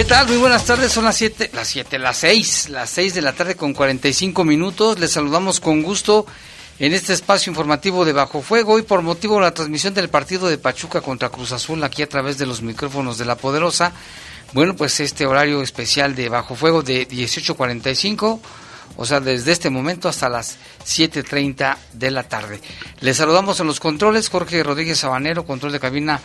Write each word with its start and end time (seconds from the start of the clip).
¿Qué 0.00 0.06
tal? 0.06 0.28
Muy 0.28 0.38
buenas 0.38 0.64
tardes, 0.64 0.92
son 0.92 1.04
las 1.04 1.16
7, 1.16 1.50
las 1.52 1.68
7, 1.68 1.98
las 1.98 2.16
6, 2.16 2.70
las 2.70 2.88
6 2.88 3.12
de 3.12 3.20
la 3.20 3.34
tarde 3.34 3.54
con 3.54 3.74
45 3.74 4.44
minutos. 4.44 4.98
Les 4.98 5.10
saludamos 5.10 5.60
con 5.60 5.82
gusto 5.82 6.24
en 6.78 6.94
este 6.94 7.12
espacio 7.12 7.50
informativo 7.50 8.06
de 8.06 8.14
Bajo 8.14 8.40
Fuego 8.40 8.78
y 8.78 8.82
por 8.82 9.02
motivo 9.02 9.34
de 9.34 9.42
la 9.42 9.52
transmisión 9.52 9.92
del 9.92 10.08
partido 10.08 10.48
de 10.48 10.56
Pachuca 10.56 11.02
contra 11.02 11.28
Cruz 11.28 11.52
Azul 11.52 11.84
aquí 11.84 12.00
a 12.00 12.08
través 12.08 12.38
de 12.38 12.46
los 12.46 12.62
micrófonos 12.62 13.18
de 13.18 13.26
La 13.26 13.36
Poderosa. 13.36 13.92
Bueno, 14.54 14.74
pues 14.74 15.00
este 15.00 15.26
horario 15.26 15.60
especial 15.60 16.14
de 16.14 16.30
Bajo 16.30 16.54
Fuego 16.54 16.82
de 16.82 17.06
18.45, 17.06 18.40
o 18.96 19.04
sea, 19.04 19.20
desde 19.20 19.52
este 19.52 19.68
momento 19.68 20.08
hasta 20.08 20.30
las 20.30 20.56
7.30 20.82 21.76
de 21.92 22.10
la 22.10 22.22
tarde. 22.22 22.58
Les 23.00 23.18
saludamos 23.18 23.60
en 23.60 23.66
los 23.66 23.80
controles, 23.80 24.30
Jorge 24.30 24.62
Rodríguez 24.62 24.96
Sabanero, 24.96 25.44
control 25.44 25.72
de 25.72 25.80
cabina, 25.80 26.22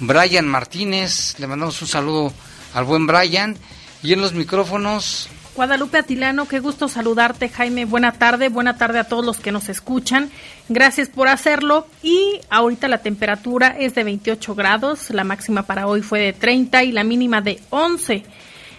Brian 0.00 0.48
Martínez, 0.48 1.38
le 1.38 1.46
mandamos 1.46 1.82
un 1.82 1.88
saludo 1.88 2.32
al 2.74 2.84
buen 2.84 3.06
Brian. 3.06 3.56
Y 4.02 4.12
en 4.12 4.20
los 4.20 4.32
micrófonos. 4.32 5.28
Guadalupe 5.56 5.98
Atilano, 5.98 6.46
qué 6.46 6.60
gusto 6.60 6.88
saludarte, 6.88 7.48
Jaime. 7.48 7.84
Buena 7.84 8.12
tarde, 8.12 8.48
buena 8.48 8.76
tarde 8.76 9.00
a 9.00 9.04
todos 9.04 9.24
los 9.24 9.38
que 9.38 9.50
nos 9.50 9.68
escuchan. 9.68 10.30
Gracias 10.68 11.08
por 11.08 11.26
hacerlo. 11.26 11.88
Y 12.00 12.40
ahorita 12.48 12.86
la 12.86 12.98
temperatura 12.98 13.74
es 13.76 13.96
de 13.96 14.04
28 14.04 14.54
grados, 14.54 15.10
la 15.10 15.24
máxima 15.24 15.64
para 15.64 15.88
hoy 15.88 16.02
fue 16.02 16.20
de 16.20 16.32
30 16.32 16.84
y 16.84 16.92
la 16.92 17.02
mínima 17.02 17.40
de 17.40 17.60
11. 17.70 18.22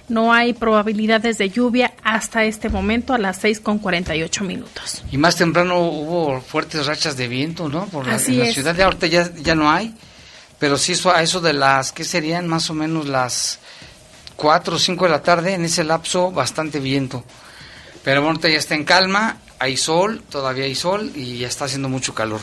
No 0.08 0.32
hay 0.34 0.54
probabilidades 0.54 1.38
de 1.38 1.50
lluvia 1.50 1.94
hasta 2.02 2.46
este 2.46 2.70
momento 2.70 3.14
a 3.14 3.18
las 3.18 3.38
6 3.42 3.60
con 3.60 3.78
48 3.80 4.44
minutos. 4.46 5.04
Y 5.12 5.18
más 5.18 5.36
temprano 5.36 5.80
hubo 5.82 6.40
fuertes 6.42 6.86
rachas 6.86 7.18
de 7.18 7.28
viento, 7.28 7.68
¿no? 7.68 7.88
Por 7.88 8.08
la, 8.08 8.16
Así 8.16 8.34
en 8.34 8.40
la 8.40 8.46
es. 8.48 8.54
ciudad 8.54 8.74
de 8.74 8.84
ahorita 8.84 9.06
ya, 9.08 9.30
ya 9.36 9.54
no 9.54 9.70
hay. 9.70 9.94
Pero 10.58 10.78
sí, 10.78 10.94
a 11.14 11.22
eso 11.22 11.42
de 11.42 11.54
las, 11.54 11.92
¿qué 11.92 12.04
serían? 12.04 12.48
Más 12.48 12.70
o 12.70 12.74
menos 12.74 13.08
las 13.08 13.60
4 14.40 14.76
o 14.76 14.80
5 14.80 15.06
de 15.06 15.12
la 15.12 15.22
tarde, 15.22 15.54
en 15.54 15.66
ese 15.66 15.84
lapso, 15.84 16.32
bastante 16.32 16.80
viento. 16.80 17.24
Pero 18.04 18.24
bueno, 18.24 18.40
ya 18.40 18.58
está 18.58 18.74
en 18.74 18.86
calma, 18.86 19.38
hay 19.60 19.76
sol, 19.76 20.24
todavía 20.30 20.64
hay 20.64 20.76
sol 20.76 21.12
y 21.14 21.40
ya 21.40 21.48
está 21.48 21.66
haciendo 21.66 21.90
mucho 21.90 22.16
calor. 22.16 22.40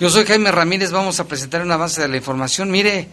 Yo 0.00 0.08
soy 0.08 0.24
Jaime 0.24 0.50
Ramírez, 0.50 0.90
vamos 0.90 1.20
a 1.20 1.28
presentar 1.28 1.62
una 1.62 1.76
base 1.76 2.00
de 2.00 2.08
la 2.08 2.16
información. 2.16 2.70
Mire, 2.70 3.08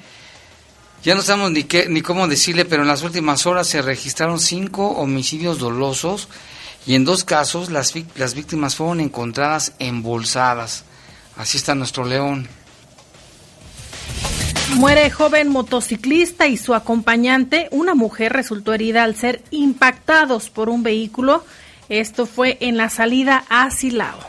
ya 1.04 1.16
no 1.16 1.22
sabemos 1.22 1.52
ni, 1.52 1.66
qué, 1.66 1.88
ni 1.90 2.02
cómo 2.02 2.28
decirle, 2.30 2.64
pero 2.64 2.84
en 2.84 2.88
las 2.88 3.04
últimas 3.04 3.46
horas 3.46 3.68
se 3.68 3.82
registraron 3.82 4.40
cinco 4.40 4.88
homicidios 4.92 5.60
dolosos 5.60 6.30
y 6.86 6.96
en 6.96 7.04
dos 7.04 7.26
casos 7.26 7.72
las, 7.72 7.94
las 8.16 8.34
víctimas 8.36 8.76
fueron 8.76 9.02
encontradas 9.02 9.74
embolsadas. 9.80 10.86
Así 11.36 11.58
está 11.58 11.76
nuestro 11.76 12.06
león. 12.06 12.48
Muere 14.72 15.12
joven 15.12 15.50
motociclista 15.50 16.48
y 16.48 16.58
su 16.58 16.74
acompañante. 16.74 17.68
Una 17.72 17.94
mujer 17.94 18.34
resultó 18.34 18.74
herida 18.74 19.04
al 19.04 19.16
ser 19.16 19.44
impactados 19.52 20.50
por 20.50 20.70
un 20.70 20.84
vehículo. 20.84 21.46
Esto 21.90 22.26
fue 22.26 22.58
en 22.62 22.78
la 22.78 22.90
salida 22.90 23.46
a 23.50 23.70
Silao. 23.70 24.20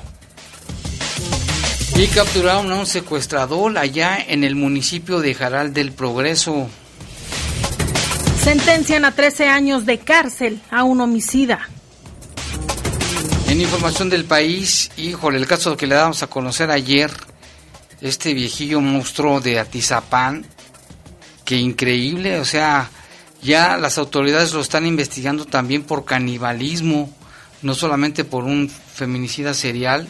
Y 1.96 2.06
capturaron 2.08 2.70
a 2.72 2.74
un 2.74 2.86
secuestrador 2.86 3.78
allá 3.78 4.18
en 4.18 4.44
el 4.44 4.56
municipio 4.56 5.20
de 5.20 5.34
Jaral 5.34 5.72
del 5.72 5.92
Progreso. 5.92 6.68
Sentencian 8.42 9.04
a 9.04 9.12
13 9.12 9.48
años 9.48 9.86
de 9.86 9.98
cárcel 9.98 10.60
a 10.70 10.84
un 10.84 11.00
homicida. 11.00 11.68
En 13.48 13.60
información 13.60 14.10
del 14.10 14.24
país, 14.24 14.90
híjole, 14.96 15.38
el 15.38 15.46
caso 15.46 15.76
que 15.76 15.86
le 15.86 15.94
damos 15.94 16.22
a 16.22 16.26
conocer 16.26 16.70
ayer, 16.70 17.10
este 18.04 18.34
viejillo 18.34 18.82
monstruo 18.82 19.40
de 19.40 19.58
Atizapán, 19.58 20.44
que 21.42 21.56
increíble, 21.56 22.38
o 22.38 22.44
sea, 22.44 22.90
ya 23.42 23.78
las 23.78 23.96
autoridades 23.96 24.52
lo 24.52 24.60
están 24.60 24.86
investigando 24.86 25.46
también 25.46 25.84
por 25.84 26.04
canibalismo, 26.04 27.10
no 27.62 27.74
solamente 27.74 28.24
por 28.24 28.44
un 28.44 28.68
feminicida 28.68 29.54
serial, 29.54 30.06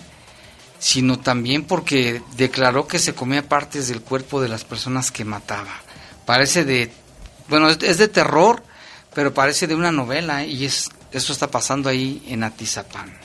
sino 0.80 1.20
también 1.20 1.62
porque 1.62 2.20
declaró 2.36 2.88
que 2.88 2.98
se 2.98 3.14
comía 3.14 3.48
partes 3.48 3.86
del 3.86 4.00
cuerpo 4.00 4.42
de 4.42 4.48
las 4.48 4.64
personas 4.64 5.12
que 5.12 5.24
mataba. 5.24 5.80
Parece 6.26 6.64
de, 6.64 6.90
bueno, 7.48 7.68
es 7.68 7.98
de 7.98 8.08
terror, 8.08 8.64
pero 9.14 9.32
parece 9.32 9.68
de 9.68 9.76
una 9.76 9.92
novela 9.92 10.44
y 10.44 10.64
es, 10.64 10.90
eso 11.12 11.32
está 11.32 11.48
pasando 11.48 11.88
ahí 11.88 12.24
en 12.26 12.42
Atizapán. 12.42 13.23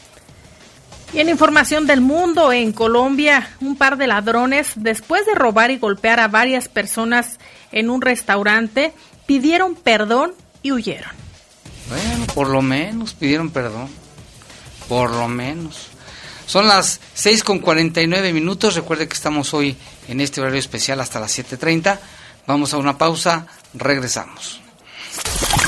Y 1.13 1.19
en 1.19 1.29
información 1.29 1.87
del 1.87 2.01
mundo, 2.01 2.53
en 2.53 2.71
Colombia, 2.71 3.49
un 3.61 3.75
par 3.75 3.97
de 3.97 4.07
ladrones, 4.07 4.73
después 4.75 5.25
de 5.25 5.33
robar 5.33 5.71
y 5.71 5.77
golpear 5.77 6.19
a 6.19 6.27
varias 6.27 6.67
personas 6.67 7.39
en 7.71 7.89
un 7.89 8.01
restaurante, 8.01 8.93
pidieron 9.25 9.75
perdón 9.75 10.33
y 10.61 10.71
huyeron. 10.71 11.11
Bueno, 11.89 12.25
por 12.35 12.49
lo 12.49 12.61
menos 12.61 13.13
pidieron 13.13 13.49
perdón. 13.49 13.89
Por 14.87 15.11
lo 15.11 15.27
menos. 15.27 15.87
Son 16.45 16.67
las 16.67 16.99
6 17.13 17.43
con 17.43 17.59
49 17.59 18.33
minutos. 18.33 18.75
Recuerde 18.75 19.07
que 19.07 19.13
estamos 19.13 19.53
hoy 19.53 19.77
en 20.07 20.21
este 20.21 20.41
horario 20.41 20.59
especial 20.59 20.99
hasta 20.99 21.19
las 21.19 21.37
7.30. 21.37 21.99
Vamos 22.47 22.73
a 22.73 22.77
una 22.77 22.97
pausa. 22.97 23.45
Regresamos. 23.73 24.61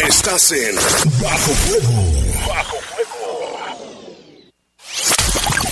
Estás 0.06 0.52
en 0.52 0.76
Bajo. 1.22 1.52
Bajo 2.48 2.89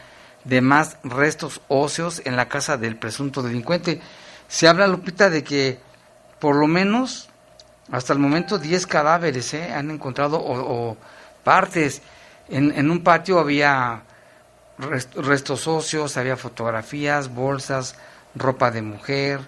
de 0.44 0.62
más 0.62 0.98
restos 1.04 1.62
óseos 1.68 2.22
en 2.26 2.36
la 2.36 2.48
casa 2.48 2.78
del 2.78 2.96
presunto 2.96 3.44
delincuente. 3.44 4.02
Se 4.48 4.68
habla, 4.68 4.88
Lupita, 4.88 5.30
de 5.30 5.44
que 5.44 5.80
por 6.40 6.56
lo 6.56 6.68
menos 6.68 7.30
hasta 7.92 8.14
el 8.14 8.20
momento 8.20 8.58
10 8.58 8.88
cadáveres 8.88 9.54
¿eh? 9.54 9.72
han 9.72 9.92
encontrado 9.92 10.40
o, 10.42 10.98
partes. 11.44 12.02
En, 12.50 12.72
en, 12.78 12.90
un 12.90 13.04
patio 13.04 13.40
había 13.40 14.02
restos 14.78 15.68
óseos, 15.68 16.18
había 16.18 16.38
fotografías, 16.38 17.34
bolsas, 17.34 17.96
ropa 18.36 18.72
de 18.72 18.82
mujer. 18.82 19.42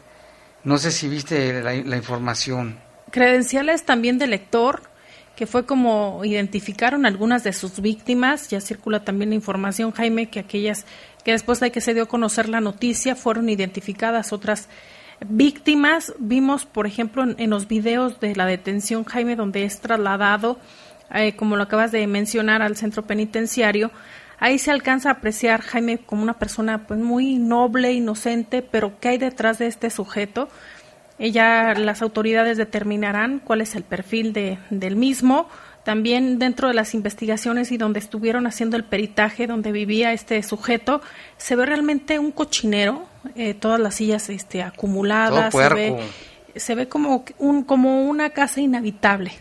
No 0.63 0.77
sé 0.77 0.91
si 0.91 1.09
viste 1.09 1.61
la, 1.61 1.73
la 1.73 1.97
información. 1.97 2.79
Credenciales 3.11 3.83
también 3.85 4.17
de 4.19 4.27
lector 4.27 4.92
que 5.35 5.47
fue 5.47 5.65
como 5.65 6.21
identificaron 6.23 7.05
algunas 7.05 7.43
de 7.43 7.53
sus 7.53 7.79
víctimas, 7.79 8.49
ya 8.49 8.61
circula 8.61 9.03
también 9.03 9.29
la 9.29 9.35
información, 9.35 9.91
Jaime, 9.91 10.29
que 10.29 10.39
aquellas 10.39 10.85
que 11.23 11.31
después 11.31 11.59
de 11.59 11.71
que 11.71 11.81
se 11.81 11.93
dio 11.93 12.03
a 12.03 12.07
conocer 12.07 12.49
la 12.49 12.61
noticia 12.61 13.15
fueron 13.15 13.49
identificadas 13.49 14.33
otras 14.33 14.69
víctimas. 15.27 16.13
Vimos, 16.19 16.65
por 16.65 16.85
ejemplo, 16.85 17.23
en, 17.23 17.49
los 17.49 17.67
videos 17.67 18.19
de 18.19 18.35
la 18.35 18.45
detención, 18.45 19.05
Jaime, 19.05 19.35
donde 19.35 19.63
es 19.63 19.79
trasladado, 19.79 20.59
eh, 21.13 21.35
como 21.35 21.55
lo 21.55 21.63
acabas 21.63 21.91
de 21.91 22.05
mencionar, 22.07 22.61
al 22.61 22.75
centro 22.75 23.03
penitenciario, 23.03 23.91
ahí 24.39 24.59
se 24.59 24.71
alcanza 24.71 25.09
a 25.09 25.13
apreciar, 25.13 25.61
Jaime, 25.61 25.97
como 25.97 26.23
una 26.23 26.37
persona 26.37 26.85
pues 26.85 26.99
muy 26.99 27.37
noble, 27.37 27.93
inocente, 27.93 28.61
pero 28.61 28.99
¿qué 28.99 29.09
hay 29.09 29.17
detrás 29.17 29.57
de 29.57 29.67
este 29.67 29.89
sujeto? 29.89 30.49
Ya 31.31 31.73
las 31.75 32.01
autoridades 32.01 32.57
determinarán 32.57 33.39
cuál 33.39 33.61
es 33.61 33.75
el 33.75 33.83
perfil 33.83 34.33
de, 34.33 34.59
del 34.69 34.95
mismo. 34.95 35.47
También 35.83 36.39
dentro 36.39 36.69
de 36.69 36.73
las 36.73 36.93
investigaciones 36.93 37.71
y 37.71 37.77
donde 37.77 37.99
estuvieron 37.99 38.47
haciendo 38.47 38.77
el 38.77 38.85
peritaje 38.85 39.47
donde 39.47 39.71
vivía 39.71 40.13
este 40.13 40.41
sujeto, 40.43 41.01
se 41.37 41.55
ve 41.55 41.65
realmente 41.65 42.19
un 42.19 42.31
cochinero, 42.31 43.05
eh, 43.35 43.53
todas 43.53 43.81
las 43.81 43.95
sillas 43.95 44.29
este, 44.29 44.63
acumuladas, 44.63 45.53
se 45.53 45.69
ve, 45.69 45.99
se 46.55 46.75
ve 46.75 46.87
como, 46.87 47.25
un, 47.37 47.63
como 47.63 48.03
una 48.03 48.29
casa 48.29 48.61
inhabitable. 48.61 49.33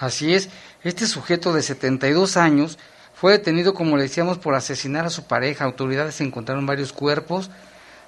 Así 0.00 0.32
es, 0.32 0.48
este 0.82 1.06
sujeto 1.06 1.52
de 1.52 1.62
72 1.62 2.38
años 2.38 2.78
fue 3.14 3.32
detenido, 3.32 3.74
como 3.74 3.96
le 3.96 4.04
decíamos, 4.04 4.38
por 4.38 4.54
asesinar 4.54 5.04
a 5.04 5.10
su 5.10 5.24
pareja. 5.24 5.64
Autoridades 5.64 6.20
encontraron 6.20 6.66
varios 6.66 6.92
cuerpos, 6.92 7.50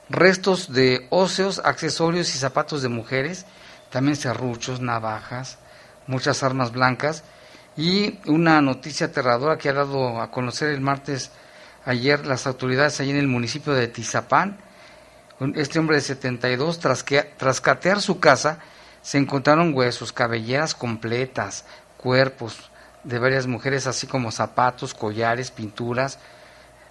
restos 0.08 0.72
de 0.72 1.06
óseos, 1.10 1.60
accesorios 1.64 2.34
y 2.34 2.38
zapatos 2.38 2.82
de 2.82 2.88
mujeres, 2.88 3.46
también 3.90 4.16
serruchos, 4.16 4.80
navajas, 4.80 5.58
muchas 6.06 6.42
armas 6.42 6.72
blancas 6.72 7.24
y 7.76 8.18
una 8.26 8.60
noticia 8.60 9.06
aterradora 9.06 9.58
que 9.58 9.68
ha 9.68 9.72
dado 9.72 10.20
a 10.20 10.30
conocer 10.30 10.70
el 10.70 10.80
martes 10.80 11.30
ayer 11.84 12.26
las 12.26 12.46
autoridades 12.46 13.00
allí 13.00 13.10
en 13.10 13.16
el 13.16 13.28
municipio 13.28 13.72
de 13.72 13.88
Tizapán. 13.88 14.58
Este 15.54 15.78
hombre 15.78 15.96
de 15.96 16.02
72, 16.02 16.78
tras, 16.78 17.02
que, 17.02 17.22
tras 17.22 17.60
catear 17.60 18.00
su 18.00 18.20
casa, 18.20 18.58
se 19.02 19.18
encontraron 19.18 19.74
huesos, 19.74 20.12
cabelleras 20.12 20.74
completas, 20.74 21.64
cuerpos 21.96 22.70
de 23.02 23.18
varias 23.18 23.46
mujeres, 23.46 23.86
así 23.86 24.06
como 24.06 24.30
zapatos, 24.30 24.94
collares, 24.94 25.50
pinturas, 25.50 26.18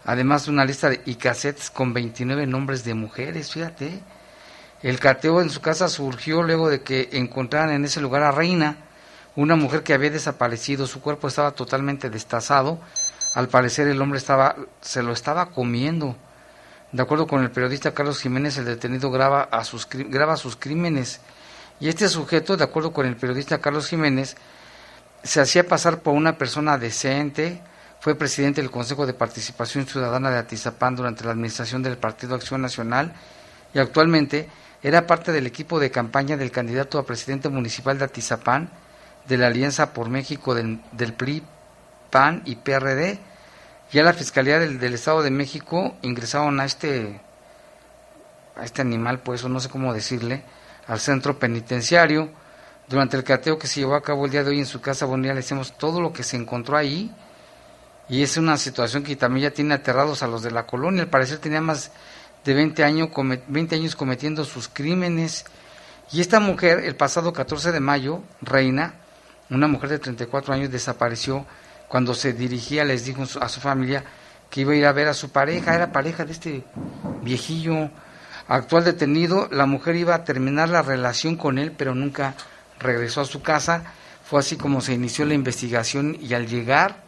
además 0.05 0.45
de 0.45 0.51
una 0.51 0.65
lista 0.65 0.89
de, 0.89 1.01
y 1.05 1.15
cassettes 1.15 1.69
con 1.69 1.93
29 1.93 2.47
nombres 2.47 2.83
de 2.83 2.93
mujeres, 2.93 3.51
fíjate. 3.51 4.01
El 4.81 4.99
cateo 4.99 5.41
en 5.41 5.49
su 5.49 5.61
casa 5.61 5.87
surgió 5.87 6.43
luego 6.43 6.69
de 6.69 6.81
que 6.81 7.09
encontraran 7.13 7.71
en 7.71 7.85
ese 7.85 8.01
lugar 8.01 8.23
a 8.23 8.31
Reina, 8.31 8.77
una 9.35 9.55
mujer 9.55 9.81
que 9.81 9.93
había 9.93 10.09
desaparecido, 10.09 10.85
su 10.85 11.01
cuerpo 11.01 11.27
estaba 11.27 11.51
totalmente 11.51 12.09
destazado, 12.09 12.79
al 13.35 13.47
parecer 13.47 13.87
el 13.87 14.01
hombre 14.01 14.19
estaba, 14.19 14.55
se 14.81 15.01
lo 15.01 15.13
estaba 15.13 15.47
comiendo. 15.47 16.15
De 16.91 17.01
acuerdo 17.01 17.25
con 17.25 17.41
el 17.41 17.49
periodista 17.49 17.93
Carlos 17.93 18.21
Jiménez, 18.21 18.57
el 18.57 18.65
detenido 18.65 19.09
graba, 19.09 19.43
a 19.43 19.63
sus, 19.63 19.87
graba 19.89 20.37
sus 20.37 20.55
crímenes. 20.55 21.21
Y 21.79 21.87
este 21.87 22.07
sujeto, 22.07 22.55
de 22.55 22.63
acuerdo 22.63 22.93
con 22.93 23.07
el 23.07 23.15
periodista 23.15 23.59
Carlos 23.59 23.87
Jiménez, 23.87 24.35
se 25.23 25.41
hacía 25.41 25.67
pasar 25.67 26.01
por 26.01 26.13
una 26.13 26.37
persona 26.37 26.77
decente, 26.77 27.61
fue 28.03 28.15
presidente 28.15 28.59
del 28.59 28.69
Consejo 28.69 29.05
de 29.05 29.13
Participación 29.13 29.87
Ciudadana 29.87 30.29
de 30.29 30.37
Atizapán 30.37 30.93
durante 30.93 31.23
la 31.23 31.31
administración 31.31 31.81
del 31.81 31.97
Partido 31.97 32.35
Acción 32.35 32.61
Nacional 32.61 33.13
y 33.73 33.79
actualmente 33.79 34.49
era 34.81 35.07
parte 35.07 35.31
del 35.31 35.47
equipo 35.47 35.79
de 35.79 35.89
campaña 35.89 36.35
del 36.35 36.51
candidato 36.51 36.99
a 36.99 37.05
presidente 37.05 37.47
municipal 37.47 37.97
de 37.97 38.03
Atizapán 38.03 38.69
de 39.25 39.37
la 39.37 39.47
Alianza 39.47 39.93
por 39.93 40.09
México 40.09 40.53
del, 40.53 40.81
PRI, 41.15 41.43
PAN 42.09 42.41
y 42.43 42.57
PRD. 42.57 43.19
Ya 43.93 44.03
la 44.03 44.11
Fiscalía 44.11 44.59
del, 44.59 44.79
del, 44.79 44.95
Estado 44.95 45.21
de 45.21 45.31
México 45.31 45.95
ingresaron 46.01 46.59
a 46.59 46.65
este, 46.65 47.21
a 48.57 48.65
este 48.65 48.81
animal, 48.81 49.19
pues, 49.19 49.45
no 49.45 49.61
sé 49.61 49.69
cómo 49.69 49.93
decirle, 49.93 50.43
al 50.87 50.99
centro 50.99 51.39
penitenciario. 51.39 52.29
Durante 52.89 53.15
el 53.15 53.23
cateo 53.23 53.57
que 53.57 53.67
se 53.67 53.79
llevó 53.79 53.95
a 53.95 54.03
cabo 54.03 54.25
el 54.25 54.31
día 54.31 54.43
de 54.43 54.49
hoy 54.49 54.59
en 54.59 54.65
su 54.65 54.81
casa, 54.81 55.07
ya 55.07 55.15
le 55.15 55.35
decimos 55.35 55.77
todo 55.77 56.01
lo 56.01 56.11
que 56.11 56.23
se 56.23 56.35
encontró 56.35 56.75
ahí 56.75 57.09
y 58.09 58.21
es 58.21 58.37
una 58.37 58.57
situación 58.57 59.03
que 59.03 59.15
también 59.15 59.49
ya 59.49 59.53
tiene 59.53 59.73
aterrados 59.73 60.23
a 60.23 60.27
los 60.27 60.43
de 60.43 60.51
la 60.51 60.65
colonia. 60.65 61.03
Al 61.03 61.09
parecer 61.09 61.37
tenía 61.39 61.61
más 61.61 61.91
de 62.43 62.53
20 62.53 62.83
años, 62.83 63.09
20 63.47 63.75
años 63.75 63.95
cometiendo 63.95 64.43
sus 64.43 64.67
crímenes. 64.67 65.45
Y 66.11 66.21
esta 66.21 66.39
mujer, 66.39 66.79
el 66.79 66.95
pasado 66.95 67.31
14 67.31 67.71
de 67.71 67.79
mayo, 67.79 68.21
Reina, 68.41 68.95
una 69.49 69.67
mujer 69.67 69.89
de 69.89 69.99
34 69.99 70.53
años, 70.53 70.71
desapareció 70.71 71.45
cuando 71.87 72.13
se 72.13 72.33
dirigía, 72.33 72.83
les 72.83 73.05
dijo 73.05 73.23
a 73.39 73.49
su 73.49 73.59
familia 73.61 74.03
que 74.49 74.61
iba 74.61 74.73
a 74.73 74.75
ir 74.75 74.85
a 74.85 74.91
ver 74.91 75.07
a 75.07 75.13
su 75.13 75.29
pareja, 75.29 75.73
era 75.73 75.91
pareja 75.91 76.25
de 76.25 76.31
este 76.33 76.63
viejillo 77.21 77.89
actual 78.47 78.83
detenido. 78.83 79.47
La 79.51 79.65
mujer 79.65 79.95
iba 79.95 80.13
a 80.13 80.23
terminar 80.23 80.69
la 80.69 80.81
relación 80.81 81.37
con 81.37 81.57
él, 81.57 81.71
pero 81.71 81.95
nunca 81.95 82.35
regresó 82.79 83.21
a 83.21 83.25
su 83.25 83.41
casa. 83.41 83.83
Fue 84.25 84.39
así 84.39 84.57
como 84.57 84.81
se 84.81 84.93
inició 84.93 85.25
la 85.25 85.33
investigación 85.33 86.17
y 86.19 86.33
al 86.33 86.47
llegar 86.47 87.02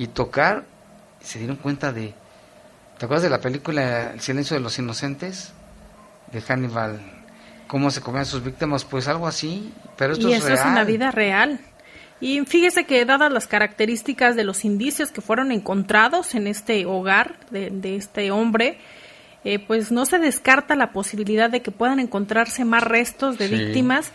y 0.00 0.06
tocar, 0.06 0.64
se 1.20 1.38
dieron 1.40 1.56
cuenta 1.56 1.92
de... 1.92 2.14
¿Te 2.96 3.04
acuerdas 3.04 3.22
de 3.22 3.28
la 3.28 3.42
película 3.42 4.12
El 4.12 4.20
silencio 4.20 4.56
de 4.56 4.62
los 4.62 4.78
inocentes? 4.78 5.52
De 6.32 6.40
Hannibal. 6.40 6.98
¿Cómo 7.66 7.90
se 7.90 8.00
comían 8.00 8.24
sus 8.24 8.42
víctimas? 8.42 8.86
Pues 8.86 9.08
algo 9.08 9.26
así, 9.26 9.74
pero 9.98 10.14
esto 10.14 10.30
y 10.30 10.32
es 10.32 10.38
eso 10.42 10.54
es 10.54 10.64
en 10.64 10.74
la 10.74 10.84
vida 10.84 11.10
real. 11.10 11.60
Y 12.18 12.40
fíjese 12.46 12.86
que 12.86 13.04
dadas 13.04 13.30
las 13.30 13.46
características 13.46 14.36
de 14.36 14.44
los 14.44 14.64
indicios 14.64 15.12
que 15.12 15.20
fueron 15.20 15.52
encontrados 15.52 16.34
en 16.34 16.46
este 16.46 16.86
hogar 16.86 17.36
de, 17.50 17.94
este 17.94 18.30
hombre, 18.30 18.78
eh, 19.44 19.58
pues 19.58 19.92
no 19.92 20.06
se 20.06 20.18
descarta 20.18 20.76
la 20.76 20.92
posibilidad 20.92 21.50
de 21.50 21.60
que 21.60 21.72
puedan 21.72 22.00
encontrarse 22.00 22.64
más 22.64 22.84
restos 22.84 23.36
de 23.36 23.48
víctimas. 23.48 24.12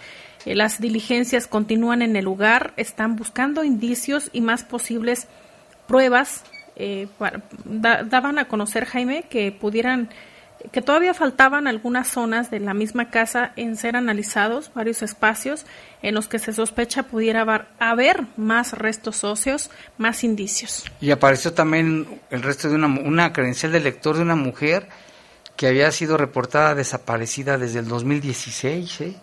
Eh, 0.47 0.55
las 0.55 0.81
diligencias 0.81 1.45
continúan 1.45 2.01
en 2.01 2.15
el 2.15 2.25
lugar, 2.25 2.73
están 2.75 3.15
buscando 3.15 3.63
indicios 3.63 4.31
y 4.33 4.41
más 4.41 4.63
posibles 4.63 5.27
pruebas 5.87 6.43
eh, 6.75 7.07
daban 7.63 8.39
a 8.39 8.45
conocer 8.45 8.85
Jaime 8.85 9.23
que 9.23 9.51
pudieran 9.51 10.09
que 10.71 10.81
todavía 10.81 11.13
faltaban 11.13 11.67
algunas 11.67 12.07
zonas 12.07 12.49
de 12.49 12.59
la 12.59 12.73
misma 12.73 13.09
casa 13.09 13.51
en 13.55 13.75
ser 13.75 13.95
analizados, 13.95 14.71
varios 14.73 15.01
espacios 15.03 15.65
en 16.01 16.15
los 16.15 16.27
que 16.27 16.39
se 16.39 16.53
sospecha 16.53 17.03
pudiera 17.03 17.67
haber 17.79 18.25
más 18.37 18.73
restos 18.73 19.23
óseos, 19.23 19.69
más 19.97 20.23
indicios. 20.23 20.83
Y 21.01 21.11
apareció 21.11 21.53
también 21.53 22.19
el 22.29 22.41
resto 22.41 22.69
de 22.69 22.75
una, 22.75 22.87
una 22.87 23.33
credencial 23.33 23.71
de 23.71 23.79
lector 23.79 24.15
de 24.15 24.23
una 24.23 24.35
mujer 24.35 24.87
que 25.55 25.67
había 25.67 25.91
sido 25.91 26.17
reportada 26.17 26.75
desaparecida 26.75 27.57
desde 27.57 27.79
el 27.79 27.87
2016, 27.87 29.01
¿eh? 29.01 29.15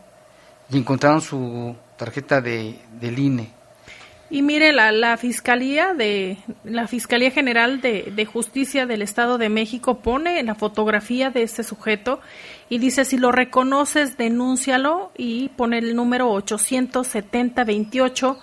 y 0.71 0.78
encontraron 0.78 1.21
su 1.21 1.76
tarjeta 1.97 2.40
de, 2.40 2.78
del 3.00 3.19
INE. 3.19 3.62
Y 4.33 4.41
mire, 4.41 4.73
la, 4.73 4.93
la 4.93 5.19
Fiscalía 5.19 5.93
de 5.93 6.39
la 6.65 6.89
Fiscalía 6.89 7.31
General 7.31 7.83
de, 7.83 8.25
Justicia 8.25 8.87
del 8.87 9.03
Estado 9.03 9.37
de 9.37 9.51
México 9.51 9.99
pone 9.99 10.43
la 10.43 10.55
fotografía 10.55 11.29
de 11.29 11.43
este 11.43 11.62
sujeto 11.62 12.19
y 12.71 12.79
dice, 12.79 13.05
si 13.05 13.19
lo 13.19 13.31
reconoces, 13.31 14.17
denúncialo 14.17 15.12
y 15.19 15.51
pone 15.51 15.81
el 15.81 15.95
número 15.95 16.31
870 16.31 17.62
28 17.62 18.39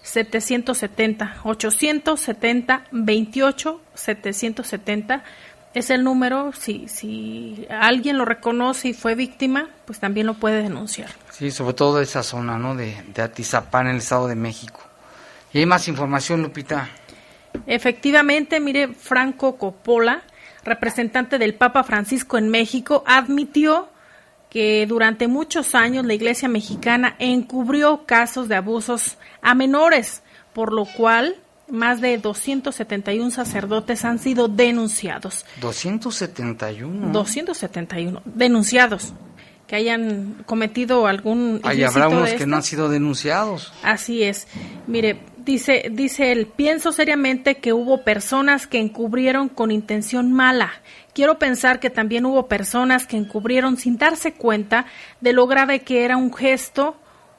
770 0.00 1.36
870 1.44 2.84
28 2.90 3.80
770 3.92 5.24
es 5.74 5.90
el 5.90 6.02
número, 6.02 6.52
si, 6.58 6.88
si 6.88 7.66
alguien 7.68 8.16
lo 8.16 8.24
reconoce 8.24 8.88
y 8.88 8.94
fue 8.94 9.14
víctima, 9.14 9.68
pues 9.84 10.00
también 10.00 10.26
lo 10.26 10.32
puede 10.32 10.62
denunciar. 10.62 11.10
Sí, 11.30 11.50
sobre 11.50 11.74
todo 11.74 12.00
esa 12.00 12.22
zona, 12.22 12.56
¿no? 12.56 12.74
De, 12.74 12.96
de 13.14 13.20
Atizapán, 13.20 13.88
en 13.88 13.96
el 13.96 13.98
Estado 13.98 14.28
de 14.28 14.36
México. 14.36 14.85
Y 15.52 15.58
hay 15.58 15.66
más 15.66 15.88
información, 15.88 16.42
Lupita. 16.42 16.88
Efectivamente, 17.66 18.60
mire, 18.60 18.88
Franco 18.88 19.56
Coppola, 19.56 20.22
representante 20.64 21.38
del 21.38 21.54
Papa 21.54 21.84
Francisco 21.84 22.38
en 22.38 22.48
México, 22.48 23.02
admitió 23.06 23.88
que 24.50 24.86
durante 24.86 25.28
muchos 25.28 25.74
años 25.74 26.04
la 26.04 26.14
Iglesia 26.14 26.48
mexicana 26.48 27.16
encubrió 27.18 28.06
casos 28.06 28.48
de 28.48 28.56
abusos 28.56 29.16
a 29.42 29.54
menores, 29.54 30.22
por 30.52 30.72
lo 30.72 30.84
cual 30.84 31.36
más 31.68 32.00
de 32.00 32.18
271 32.18 33.30
sacerdotes 33.30 34.04
han 34.04 34.18
sido 34.18 34.48
denunciados. 34.48 35.44
271. 35.60 37.12
271 37.12 38.22
denunciados 38.24 39.12
que 39.66 39.76
hayan 39.76 40.44
cometido 40.46 41.06
algún 41.06 41.60
Hay 41.64 41.82
habrá 41.82 42.08
unos 42.08 42.32
que 42.32 42.46
no 42.46 42.56
han 42.56 42.62
sido 42.62 42.88
denunciados. 42.88 43.72
Así 43.82 44.22
es. 44.22 44.46
Mire, 44.86 45.20
dice, 45.46 45.86
dice 45.90 46.32
él, 46.32 46.46
pienso 46.46 46.92
seriamente 46.92 47.56
que 47.56 47.72
hubo 47.72 48.02
personas 48.02 48.66
que 48.66 48.78
encubrieron 48.78 49.48
con 49.48 49.70
intención 49.70 50.32
mala. 50.32 50.72
Quiero 51.14 51.38
pensar 51.38 51.80
que 51.80 51.88
también 51.88 52.26
hubo 52.26 52.48
personas 52.48 53.06
que 53.06 53.16
encubrieron 53.16 53.78
sin 53.78 53.96
darse 53.96 54.34
cuenta 54.34 54.84
de 55.22 55.32
lo 55.32 55.46
grave 55.46 55.80
que 55.80 56.04
era 56.04 56.18
un 56.18 56.34
gesto 56.34 56.96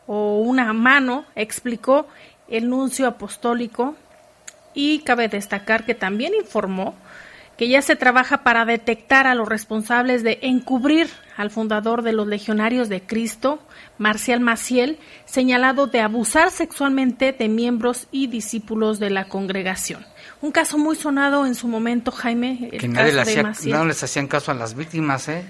o 0.08 0.40
una 0.40 0.74
mano, 0.74 1.26
explicó 1.36 2.08
el 2.48 2.70
nuncio 2.70 3.06
apostólico. 3.08 3.96
Y 4.74 5.00
cabe 5.00 5.28
destacar 5.28 5.86
que 5.86 5.96
también 5.96 6.34
informó 6.36 6.96
que 7.58 7.68
ya 7.68 7.82
se 7.82 7.96
trabaja 7.96 8.44
para 8.44 8.64
detectar 8.64 9.26
a 9.26 9.34
los 9.34 9.50
responsables 9.50 10.24
de 10.24 10.38
encubrir 10.44 11.10
al 11.38 11.52
fundador 11.52 12.02
de 12.02 12.12
los 12.12 12.28
Legionarios 12.28 12.90
de 12.90 13.02
Cristo, 13.02 13.60
Marcial 14.00 14.42
Maciel, 14.42 14.98
señalado 15.26 15.86
de 15.88 16.02
abusar 16.02 16.50
sexualmente 16.52 17.32
de 17.32 17.48
miembros 17.48 18.08
y 18.12 18.28
discípulos 18.28 19.00
de 19.00 19.12
la 19.12 19.30
congregación. 19.30 20.06
Un 20.42 20.52
caso 20.52 20.78
muy 20.78 20.96
sonado 20.96 21.46
en 21.46 21.56
su 21.56 21.68
momento, 21.68 22.12
Jaime. 22.12 22.70
que 22.72 22.88
nadie 22.88 23.14
no 23.68 23.86
les 23.86 24.04
hacían 24.04 24.28
caso 24.28 24.52
a 24.52 24.56
las 24.56 24.76
víctimas, 24.76 25.30
¿eh? 25.30 25.46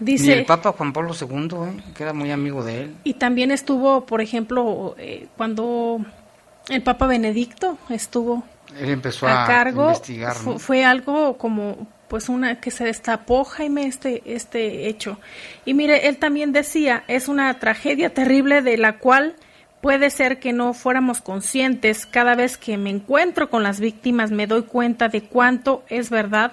Dice, 0.00 0.26
Ni 0.26 0.32
el 0.32 0.44
Papa 0.44 0.72
Juan 0.72 0.92
Pablo 0.92 1.14
II, 1.18 1.48
¿eh? 1.68 1.82
que 1.94 2.02
era 2.02 2.12
muy 2.12 2.30
amigo 2.32 2.64
de 2.64 2.82
él. 2.82 2.96
Y 3.04 3.14
también 3.14 3.50
estuvo, 3.50 4.06
por 4.06 4.20
ejemplo, 4.20 4.96
eh, 4.98 5.28
cuando 5.36 6.00
el 6.68 6.82
Papa 6.82 7.06
Benedicto 7.06 7.78
estuvo 7.90 8.42
él 8.78 8.90
empezó 8.90 9.28
a, 9.28 9.46
cargo, 9.46 9.88
investigar. 9.88 10.34
Fue 10.34 10.84
algo 10.84 11.36
como 11.38 11.86
pues 12.08 12.28
una 12.28 12.60
que 12.60 12.70
se 12.70 12.84
destapó 12.84 13.44
Jaime 13.44 13.86
este 13.86 14.22
este 14.26 14.88
hecho. 14.88 15.18
Y 15.64 15.74
mire, 15.74 16.08
él 16.08 16.18
también 16.18 16.52
decía, 16.52 17.04
es 17.08 17.28
una 17.28 17.58
tragedia 17.58 18.12
terrible 18.12 18.62
de 18.62 18.76
la 18.76 18.98
cual 18.98 19.36
puede 19.80 20.10
ser 20.10 20.40
que 20.40 20.52
no 20.52 20.72
fuéramos 20.72 21.20
conscientes. 21.20 22.06
Cada 22.06 22.34
vez 22.34 22.56
que 22.56 22.78
me 22.78 22.90
encuentro 22.90 23.50
con 23.50 23.62
las 23.62 23.80
víctimas 23.80 24.30
me 24.30 24.46
doy 24.46 24.62
cuenta 24.62 25.08
de 25.08 25.22
cuánto 25.22 25.84
es 25.88 26.08
verdad 26.10 26.52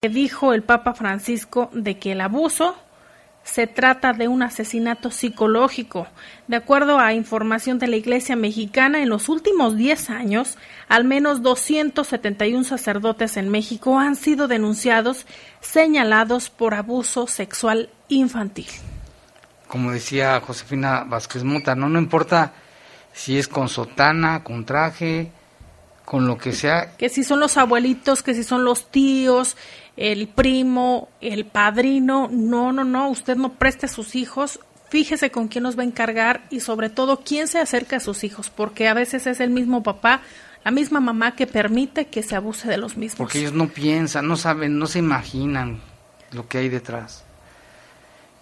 que 0.00 0.08
dijo 0.08 0.54
el 0.54 0.62
Papa 0.62 0.94
Francisco 0.94 1.70
de 1.72 1.98
que 1.98 2.12
el 2.12 2.20
abuso 2.20 2.76
se 3.44 3.66
trata 3.66 4.12
de 4.14 4.26
un 4.26 4.42
asesinato 4.42 5.10
psicológico. 5.10 6.08
De 6.48 6.56
acuerdo 6.56 6.98
a 6.98 7.12
información 7.12 7.78
de 7.78 7.86
la 7.86 7.96
Iglesia 7.96 8.36
mexicana, 8.36 9.02
en 9.02 9.10
los 9.10 9.28
últimos 9.28 9.76
10 9.76 10.10
años, 10.10 10.56
al 10.88 11.04
menos 11.04 11.42
271 11.42 12.64
sacerdotes 12.64 13.36
en 13.36 13.50
México 13.50 13.98
han 13.98 14.16
sido 14.16 14.48
denunciados, 14.48 15.26
señalados 15.60 16.50
por 16.50 16.74
abuso 16.74 17.26
sexual 17.26 17.90
infantil. 18.08 18.66
Como 19.68 19.92
decía 19.92 20.40
Josefina 20.40 21.04
Vázquez 21.04 21.44
Mota, 21.44 21.74
no, 21.74 21.88
no 21.88 21.98
importa 21.98 22.52
si 23.12 23.38
es 23.38 23.46
con 23.46 23.68
sotana, 23.68 24.42
con 24.42 24.64
traje, 24.64 25.30
con 26.04 26.26
lo 26.26 26.38
que 26.38 26.52
sea. 26.52 26.96
Que 26.96 27.08
si 27.08 27.24
son 27.24 27.40
los 27.40 27.56
abuelitos, 27.56 28.22
que 28.22 28.34
si 28.34 28.44
son 28.44 28.64
los 28.64 28.90
tíos, 28.90 29.56
el 29.96 30.28
primo, 30.28 31.08
el 31.20 31.46
padrino, 31.46 32.28
no, 32.30 32.72
no, 32.72 32.84
no, 32.84 33.08
usted 33.08 33.36
no 33.36 33.52
preste 33.52 33.86
a 33.86 33.88
sus 33.88 34.14
hijos, 34.14 34.60
fíjese 34.90 35.30
con 35.30 35.48
quién 35.48 35.64
nos 35.64 35.78
va 35.78 35.82
a 35.82 35.86
encargar 35.86 36.44
y 36.50 36.60
sobre 36.60 36.90
todo 36.90 37.20
quién 37.24 37.48
se 37.48 37.58
acerca 37.58 37.96
a 37.96 38.00
sus 38.00 38.24
hijos, 38.24 38.50
porque 38.50 38.88
a 38.88 38.94
veces 38.94 39.26
es 39.26 39.40
el 39.40 39.50
mismo 39.50 39.82
papá, 39.82 40.20
la 40.64 40.70
misma 40.70 41.00
mamá 41.00 41.34
que 41.34 41.46
permite 41.46 42.06
que 42.06 42.22
se 42.22 42.36
abuse 42.36 42.68
de 42.68 42.78
los 42.78 42.96
mismos. 42.96 43.18
Porque 43.18 43.38
ellos 43.38 43.52
no 43.52 43.68
piensan, 43.68 44.26
no 44.26 44.36
saben, 44.36 44.78
no 44.78 44.86
se 44.86 44.98
imaginan 44.98 45.80
lo 46.32 46.48
que 46.48 46.58
hay 46.58 46.68
detrás. 46.68 47.24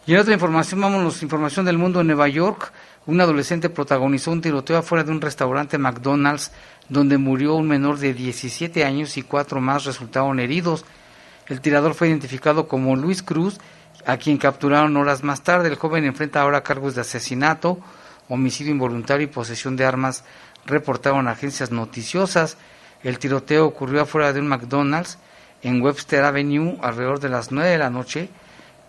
Y 0.07 0.15
en 0.15 0.21
otra 0.21 0.35
información, 0.35 0.81
vamos, 0.81 1.23
información 1.23 1.65
del 1.65 1.79
mundo 1.79 2.01
en 2.01 2.09
Nueva 2.09 2.29
York. 2.29 2.73
Un 3.07 3.21
adolescente 3.21 3.69
protagonizó 3.69 4.33
un 4.33 4.41
tiroteo 4.41 4.79
afuera 4.79 5.05
de 5.05 5.11
un 5.13 5.21
restaurante 5.21 5.79
McDonald's 5.79 6.53
donde 6.89 7.19
murió 7.19 7.55
un 7.55 7.69
menor 7.69 7.99
de 7.99 8.15
17 8.15 8.85
años 8.85 9.17
y 9.17 9.23
cuatro 9.23 9.61
más 9.61 9.85
resultaron 9.85 10.41
heridos. 10.41 10.85
El 11.49 11.61
tirador 11.61 11.95
fue 11.95 12.09
identificado 12.09 12.69
como 12.69 12.97
Luis 12.97 13.23
Cruz, 13.23 13.59
a 14.07 14.17
quien 14.17 14.39
capturaron 14.39 14.97
horas 14.97 15.23
más 15.23 15.43
tarde. 15.43 15.69
El 15.69 15.77
joven 15.77 16.05
enfrenta 16.05 16.41
ahora 16.41 16.63
cargos 16.63 16.95
de 16.95 17.03
asesinato, 17.03 17.79
homicidio 18.29 18.73
involuntario 18.73 19.25
y 19.25 19.31
posesión 19.31 19.77
de 19.77 19.85
armas, 19.85 20.25
reportaron 20.67 21.29
agencias 21.29 21.71
noticiosas. 21.71 22.57
El 23.03 23.19
tiroteo 23.19 23.67
ocurrió 23.67 24.03
afuera 24.03 24.33
de 24.33 24.41
un 24.41 24.49
McDonald's 24.49 25.19
en 25.63 25.81
Webster 25.81 26.25
Avenue 26.25 26.79
alrededor 26.83 27.21
de 27.21 27.29
las 27.29 27.53
9 27.53 27.71
de 27.71 27.79
la 27.79 27.91
noche 27.91 28.29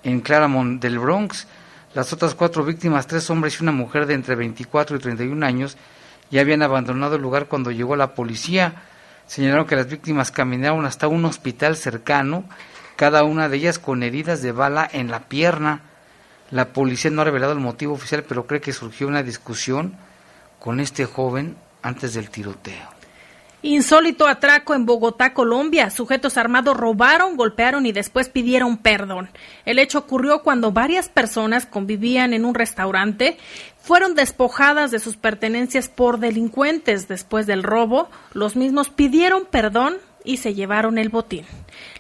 en 0.04 0.22
Claremont 0.22 0.82
del 0.82 1.00
Bronx. 1.00 1.48
Las 1.94 2.12
otras 2.12 2.34
cuatro 2.34 2.64
víctimas, 2.64 3.08
tres 3.08 3.30
hombres 3.30 3.60
y 3.60 3.64
una 3.64 3.72
mujer 3.72 4.06
de 4.06 4.16
entre 4.16 4.36
24 4.36 4.98
y 4.98 5.00
31 5.00 5.46
años, 5.46 5.78
ya 6.34 6.42
habían 6.42 6.64
abandonado 6.64 7.16
el 7.16 7.22
lugar 7.22 7.46
cuando 7.46 7.70
llegó 7.70 7.96
la 7.96 8.16
policía. 8.16 8.82
Señalaron 9.28 9.68
que 9.68 9.76
las 9.76 9.88
víctimas 9.88 10.32
caminaron 10.32 10.84
hasta 10.84 11.08
un 11.08 11.24
hospital 11.26 11.78
cercano, 11.78 12.46
cada 12.96 13.24
una 13.24 13.50
de 13.50 13.58
ellas 13.58 13.78
con 13.78 14.02
heridas 14.02 14.42
de 14.42 14.52
bala 14.52 14.90
en 14.92 15.12
la 15.12 15.20
pierna. 15.30 15.82
La 16.50 16.70
policía 16.70 17.12
no 17.12 17.22
ha 17.22 17.26
revelado 17.26 17.54
el 17.54 17.60
motivo 17.60 17.94
oficial, 17.94 18.24
pero 18.28 18.48
cree 18.48 18.62
que 18.62 18.74
surgió 18.74 19.08
una 19.08 19.22
discusión 19.22 19.96
con 20.58 20.80
este 20.80 21.06
joven 21.06 21.56
antes 21.84 22.16
del 22.16 22.32
tiroteo. 22.32 23.03
Insólito 23.66 24.28
atraco 24.28 24.76
en 24.76 24.86
Bogotá, 24.86 25.34
Colombia. 25.34 25.90
Sujetos 25.90 26.38
armados 26.38 26.76
robaron, 26.76 27.38
golpearon 27.38 27.86
y 27.86 27.94
después 27.94 28.28
pidieron 28.28 28.78
perdón. 28.78 29.30
El 29.66 29.80
hecho 29.80 30.00
ocurrió 30.00 30.44
cuando 30.44 30.74
varias 30.74 31.08
personas 31.08 31.66
convivían 31.66 32.34
en 32.34 32.44
un 32.44 32.56
restaurante. 32.56 33.38
Fueron 33.82 34.16
despojadas 34.16 34.92
de 34.92 35.00
sus 35.00 35.16
pertenencias 35.16 35.88
por 35.88 36.20
delincuentes. 36.20 37.08
Después 37.08 37.48
del 37.48 37.64
robo, 37.64 38.10
los 38.34 38.58
mismos 38.58 38.90
pidieron 38.90 39.46
perdón 39.46 39.96
y 40.26 40.38
se 40.38 40.54
llevaron 40.54 40.98
el 40.98 41.08
botín. 41.08 41.46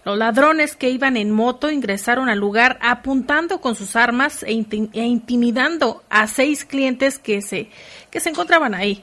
Los 0.03 0.17
ladrones 0.17 0.75
que 0.75 0.89
iban 0.89 1.15
en 1.15 1.31
moto 1.31 1.71
ingresaron 1.71 2.27
al 2.27 2.39
lugar 2.39 2.77
apuntando 2.81 3.61
con 3.61 3.75
sus 3.75 3.95
armas 3.95 4.43
e, 4.43 4.65
e 4.93 5.05
intimidando 5.05 6.03
a 6.09 6.27
seis 6.27 6.65
clientes 6.65 7.19
que 7.19 7.41
se, 7.41 7.69
que 8.09 8.19
se 8.19 8.29
encontraban 8.29 8.73
ahí. 8.73 9.01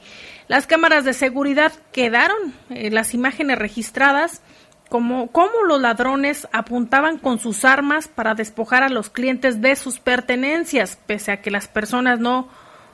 Las 0.51 0.67
cámaras 0.67 1.05
de 1.05 1.13
seguridad 1.13 1.71
quedaron 1.93 2.53
eh, 2.71 2.91
las 2.91 3.13
imágenes 3.13 3.57
registradas 3.57 4.41
como, 4.89 5.31
como 5.31 5.63
los 5.65 5.79
ladrones 5.79 6.45
apuntaban 6.51 7.19
con 7.19 7.39
sus 7.39 7.63
armas 7.63 8.09
para 8.09 8.35
despojar 8.35 8.83
a 8.83 8.89
los 8.89 9.09
clientes 9.09 9.61
de 9.61 9.77
sus 9.77 9.99
pertenencias, 9.99 10.97
pese 11.05 11.31
a 11.31 11.41
que 11.41 11.51
las 11.51 11.69
personas 11.69 12.19
no 12.19 12.49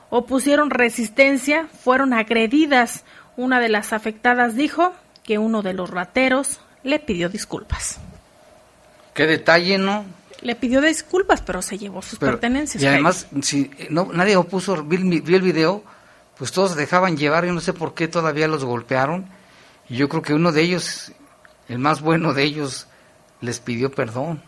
opusieron 0.08 0.70
resistencia, 0.70 1.66
fueron 1.82 2.12
agredidas. 2.12 3.02
Una 3.36 3.58
de 3.58 3.70
las 3.70 3.92
afectadas 3.92 4.54
dijo 4.54 4.94
que 5.24 5.38
uno 5.38 5.60
de 5.60 5.74
los 5.74 5.90
rateros 5.90 6.60
le 6.84 7.00
pidió 7.00 7.28
disculpas. 7.28 7.98
Qué 9.14 9.26
detalle, 9.26 9.78
¿no? 9.78 10.04
Le 10.42 10.54
pidió 10.54 10.80
disculpas, 10.80 11.42
pero 11.42 11.60
se 11.60 11.76
llevó 11.76 12.02
sus 12.02 12.20
pertenencias. 12.20 12.80
Y 12.80 12.86
además, 12.86 13.26
si 13.42 13.68
no, 13.90 14.10
nadie 14.12 14.36
opuso, 14.36 14.84
vi, 14.84 14.98
vi 14.98 15.34
el 15.34 15.42
video, 15.42 15.82
pues 16.38 16.52
todos 16.52 16.76
dejaban 16.76 17.16
llevar, 17.16 17.44
yo 17.44 17.52
no 17.52 17.60
sé 17.60 17.72
por 17.72 17.94
qué 17.94 18.08
todavía 18.08 18.48
los 18.48 18.64
golpearon, 18.64 19.26
y 19.88 19.96
yo 19.96 20.08
creo 20.08 20.22
que 20.22 20.34
uno 20.34 20.52
de 20.52 20.62
ellos, 20.62 21.12
el 21.68 21.78
más 21.78 22.00
bueno 22.00 22.32
de 22.32 22.44
ellos, 22.44 22.86
les 23.40 23.58
pidió 23.58 23.90
perdón. 23.90 24.42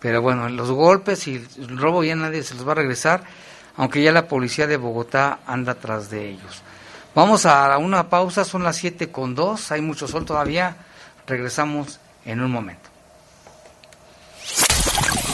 Pero 0.00 0.20
bueno, 0.20 0.48
los 0.48 0.70
golpes 0.70 1.26
y 1.26 1.36
el 1.58 1.78
robo 1.78 2.04
ya 2.04 2.14
nadie 2.14 2.42
se 2.42 2.54
los 2.54 2.68
va 2.68 2.72
a 2.72 2.76
regresar, 2.76 3.24
aunque 3.76 4.02
ya 4.02 4.12
la 4.12 4.28
policía 4.28 4.66
de 4.66 4.76
Bogotá 4.76 5.40
anda 5.46 5.74
tras 5.74 6.10
de 6.10 6.30
ellos. 6.30 6.62
Vamos 7.14 7.46
a 7.46 7.76
una 7.78 8.10
pausa, 8.10 8.44
son 8.44 8.62
las 8.62 8.76
7 8.76 9.10
con 9.10 9.34
2, 9.34 9.72
hay 9.72 9.80
mucho 9.80 10.06
sol 10.06 10.26
todavía, 10.26 10.76
regresamos 11.26 11.98
en 12.26 12.42
un 12.42 12.50
momento. 12.50 12.85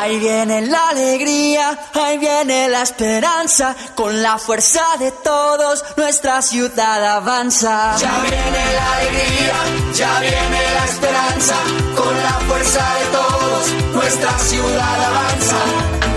Ahí 0.00 0.18
viene 0.20 0.60
la 0.66 0.90
alegría, 0.90 1.76
ahí 1.94 2.18
viene 2.18 2.68
la 2.68 2.82
esperanza, 2.82 3.74
con 3.96 4.22
la 4.22 4.38
fuerza 4.38 4.82
de 4.98 5.10
todos 5.10 5.84
nuestra 5.96 6.40
ciudad 6.40 7.04
avanza. 7.16 7.96
Ya 7.98 8.20
viene 8.22 8.74
la 8.74 8.92
alegría, 8.94 9.54
ya 9.94 10.20
viene 10.20 10.60
la 10.74 10.84
esperanza, 10.84 11.54
con 11.96 12.16
la 12.22 12.32
fuerza 12.46 12.94
de 12.94 13.06
todos 13.06 13.94
nuestra 13.94 14.38
ciudad 14.38 15.04
avanza. 15.04 15.56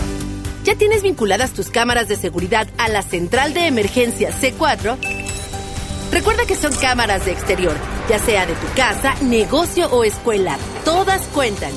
¿Ya 0.63 0.77
tienes 0.77 1.03
vinculadas 1.03 1.55
tus 1.55 1.71
cámaras 1.71 2.07
de 2.07 2.15
seguridad 2.15 2.69
a 2.79 2.89
la 2.89 3.03
central 3.03 3.53
de 3.53 3.67
emergencia 3.67 4.31
C4? 4.31 4.97
Recuerda 6.13 6.47
que 6.47 6.55
son 6.55 6.73
cámaras 6.77 7.27
de 7.27 7.33
exterior, 7.33 7.75
ya 8.09 8.21
sea 8.21 8.47
de 8.47 8.55
tu 8.55 8.69
casa, 8.77 9.17
negocio 9.23 9.91
o 9.91 10.05
escuela. 10.05 10.57
Todas 10.85 11.23
cuentan. 11.35 11.73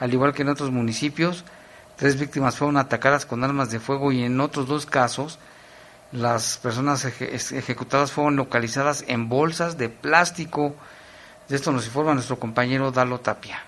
al 0.00 0.12
igual 0.12 0.34
que 0.34 0.42
en 0.42 0.48
otros 0.48 0.70
municipios. 0.70 1.44
Tres 1.96 2.18
víctimas 2.18 2.56
fueron 2.56 2.76
atacadas 2.76 3.24
con 3.24 3.42
armas 3.42 3.70
de 3.70 3.80
fuego 3.80 4.12
y 4.12 4.22
en 4.22 4.38
otros 4.40 4.66
dos 4.66 4.84
casos 4.84 5.38
las 6.12 6.58
personas 6.58 7.04
ejecutadas 7.04 8.12
fueron 8.12 8.36
localizadas 8.36 9.04
en 9.08 9.28
bolsas 9.28 9.76
de 9.76 9.88
plástico. 9.88 10.74
De 11.48 11.54
esto 11.54 11.70
nos 11.70 11.86
informa 11.86 12.12
nuestro 12.12 12.40
compañero 12.40 12.90
Dalo 12.90 13.20
Tapia. 13.20 13.58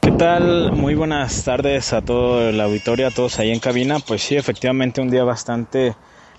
¿Qué 0.00 0.12
tal? 0.12 0.70
Muy 0.70 0.94
buenas 0.94 1.42
tardes 1.42 1.92
a 1.92 2.00
todo 2.00 2.48
el 2.48 2.60
auditorio, 2.60 3.08
a 3.08 3.10
todos 3.10 3.40
ahí 3.40 3.50
en 3.50 3.58
cabina. 3.58 3.96
Pues 3.98 4.22
sí, 4.22 4.36
efectivamente 4.36 5.00
un 5.00 5.10
día 5.10 5.24
bastante, 5.24 5.96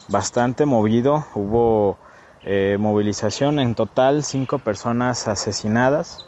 bastante 0.07 0.65
movido. 0.65 1.25
Hubo 1.35 1.97
eh, 2.45 2.77
movilización 2.79 3.59
en 3.59 3.75
total, 3.75 4.23
cinco 4.23 4.59
personas 4.59 5.27
asesinadas 5.27 6.25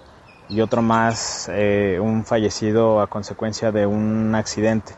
y 0.49 0.59
otro 0.59 0.81
más, 0.81 1.49
eh, 1.53 1.97
un 2.01 2.25
fallecido 2.25 2.99
a 2.99 3.07
consecuencia 3.07 3.71
de 3.71 3.85
un 3.85 4.35
accidente. 4.35 4.95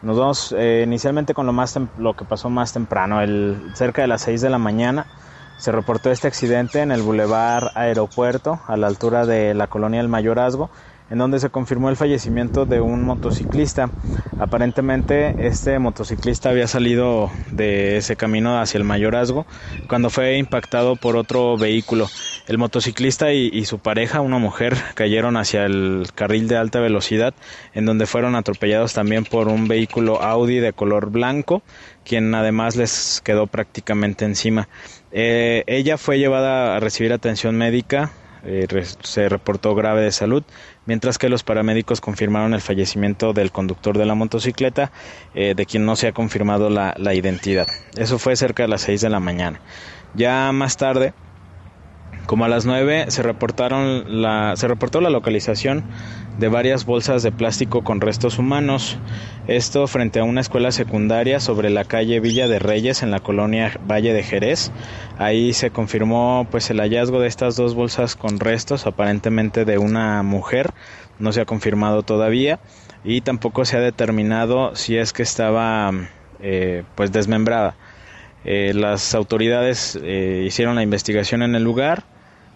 Nos 0.00 0.18
vamos 0.18 0.54
eh, 0.56 0.84
inicialmente 0.86 1.34
con 1.34 1.44
lo, 1.44 1.52
más 1.52 1.78
lo 1.98 2.16
que 2.16 2.24
pasó 2.24 2.48
más 2.48 2.72
temprano, 2.72 3.20
el, 3.20 3.72
cerca 3.74 4.00
de 4.00 4.08
las 4.08 4.22
6 4.22 4.40
de 4.40 4.48
la 4.48 4.58
mañana. 4.58 5.06
Se 5.62 5.70
reportó 5.70 6.10
este 6.10 6.26
accidente 6.26 6.80
en 6.80 6.90
el 6.90 7.02
Boulevard 7.02 7.70
Aeropuerto, 7.76 8.58
a 8.66 8.76
la 8.76 8.88
altura 8.88 9.26
de 9.26 9.54
la 9.54 9.68
colonia 9.68 10.00
El 10.00 10.08
Mayorazgo, 10.08 10.70
en 11.12 11.18
donde 11.18 11.40
se 11.40 11.50
confirmó 11.50 11.90
el 11.90 11.96
fallecimiento 11.96 12.64
de 12.64 12.80
un 12.80 13.04
motociclista. 13.04 13.90
Aparentemente 14.38 15.34
este 15.46 15.78
motociclista 15.78 16.48
había 16.48 16.66
salido 16.66 17.30
de 17.50 17.98
ese 17.98 18.16
camino 18.16 18.58
hacia 18.58 18.78
el 18.78 18.84
mayorazgo 18.84 19.46
cuando 19.88 20.08
fue 20.08 20.38
impactado 20.38 20.96
por 20.96 21.16
otro 21.16 21.58
vehículo. 21.58 22.08
El 22.48 22.56
motociclista 22.56 23.30
y, 23.34 23.62
su 23.66 23.78
pareja, 23.78 24.22
una 24.22 24.38
mujer, 24.38 24.74
cayeron 24.94 25.36
hacia 25.36 25.66
el 25.66 26.08
carril 26.14 26.48
de 26.48 26.56
alta 26.56 26.80
velocidad 26.80 27.34
en 27.74 27.84
donde 27.84 28.06
fueron 28.06 28.34
atropellados 28.34 28.94
también 28.94 29.26
por 29.26 29.48
un 29.48 29.68
vehículo 29.68 30.22
Audi 30.22 30.60
de 30.60 30.72
color 30.72 31.10
blanco 31.10 31.62
quien 32.06 32.34
además 32.34 32.74
les 32.74 33.20
quedó 33.22 33.46
prácticamente 33.46 34.24
encima. 34.24 34.66
Eh, 35.12 35.62
ella 35.66 35.98
fue 35.98 36.18
llevada 36.18 36.74
a 36.74 36.80
recibir 36.80 37.12
atención 37.12 37.56
médica 37.58 38.12
eh, 38.44 38.66
se 39.02 39.28
reportó 39.28 39.74
grave 39.74 40.02
de 40.02 40.12
salud, 40.12 40.42
mientras 40.86 41.18
que 41.18 41.28
los 41.28 41.42
paramédicos 41.42 42.00
confirmaron 42.00 42.54
el 42.54 42.60
fallecimiento 42.60 43.32
del 43.32 43.52
conductor 43.52 43.96
de 43.96 44.06
la 44.06 44.14
motocicleta, 44.14 44.92
eh, 45.34 45.54
de 45.54 45.66
quien 45.66 45.84
no 45.84 45.96
se 45.96 46.08
ha 46.08 46.12
confirmado 46.12 46.70
la, 46.70 46.94
la 46.98 47.14
identidad. 47.14 47.66
Eso 47.96 48.18
fue 48.18 48.36
cerca 48.36 48.64
de 48.64 48.68
las 48.68 48.82
6 48.82 49.00
de 49.00 49.10
la 49.10 49.20
mañana. 49.20 49.60
Ya 50.14 50.50
más 50.52 50.76
tarde, 50.76 51.14
como 52.26 52.44
a 52.44 52.48
las 52.48 52.66
9 52.66 53.06
se 53.08 53.22
reportaron 53.22 54.22
la 54.22 54.56
se 54.56 54.68
reportó 54.68 55.00
la 55.00 55.10
localización 55.10 55.84
de 56.38 56.48
varias 56.48 56.86
bolsas 56.86 57.22
de 57.22 57.32
plástico 57.32 57.84
con 57.84 58.00
restos 58.00 58.38
humanos. 58.38 58.98
Esto 59.46 59.86
frente 59.86 60.20
a 60.20 60.24
una 60.24 60.40
escuela 60.40 60.72
secundaria 60.72 61.40
sobre 61.40 61.70
la 61.70 61.84
calle 61.84 62.20
Villa 62.20 62.48
de 62.48 62.58
Reyes 62.58 63.02
en 63.02 63.10
la 63.10 63.20
colonia 63.20 63.72
Valle 63.90 64.12
de 64.14 64.22
Jerez. 64.22 64.70
Ahí 65.18 65.52
se 65.52 65.70
confirmó 65.70 66.46
pues 66.50 66.70
el 66.70 66.80
hallazgo 66.80 67.20
de 67.20 67.28
estas 67.28 67.56
dos 67.56 67.74
bolsas 67.74 68.16
con 68.16 68.40
restos 68.40 68.86
aparentemente 68.86 69.64
de 69.64 69.78
una 69.78 70.22
mujer. 70.22 70.70
No 71.18 71.32
se 71.32 71.42
ha 71.42 71.44
confirmado 71.44 72.02
todavía 72.02 72.60
y 73.04 73.20
tampoco 73.20 73.64
se 73.64 73.76
ha 73.76 73.80
determinado 73.80 74.74
si 74.74 74.96
es 74.96 75.12
que 75.12 75.22
estaba 75.22 75.92
eh, 76.40 76.84
pues 76.94 77.12
desmembrada. 77.12 77.76
Eh, 78.44 78.72
las 78.74 79.14
autoridades 79.14 79.98
eh, 80.02 80.44
hicieron 80.46 80.74
la 80.74 80.82
investigación 80.82 81.42
en 81.42 81.54
el 81.54 81.62
lugar 81.62 82.04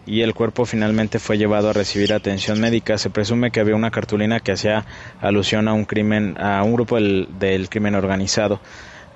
y 0.06 0.22
el 0.22 0.34
cuerpo 0.34 0.64
finalmente 0.64 1.18
fue 1.18 1.36
llevado 1.36 1.68
a 1.68 1.72
recibir 1.72 2.12
atención 2.12 2.60
médica. 2.60 2.96
Se 2.96 3.10
presume 3.10 3.50
que 3.50 3.60
había 3.60 3.74
una 3.74 3.90
cartulina 3.90 4.40
que 4.40 4.52
hacía 4.52 4.86
alusión 5.20 5.66
a 5.68 5.74
un 5.74 5.84
crimen, 5.84 6.36
a 6.38 6.62
un 6.62 6.72
grupo 6.72 6.96
del, 6.96 7.66
crimen 7.68 7.96
organizado. 7.96 8.60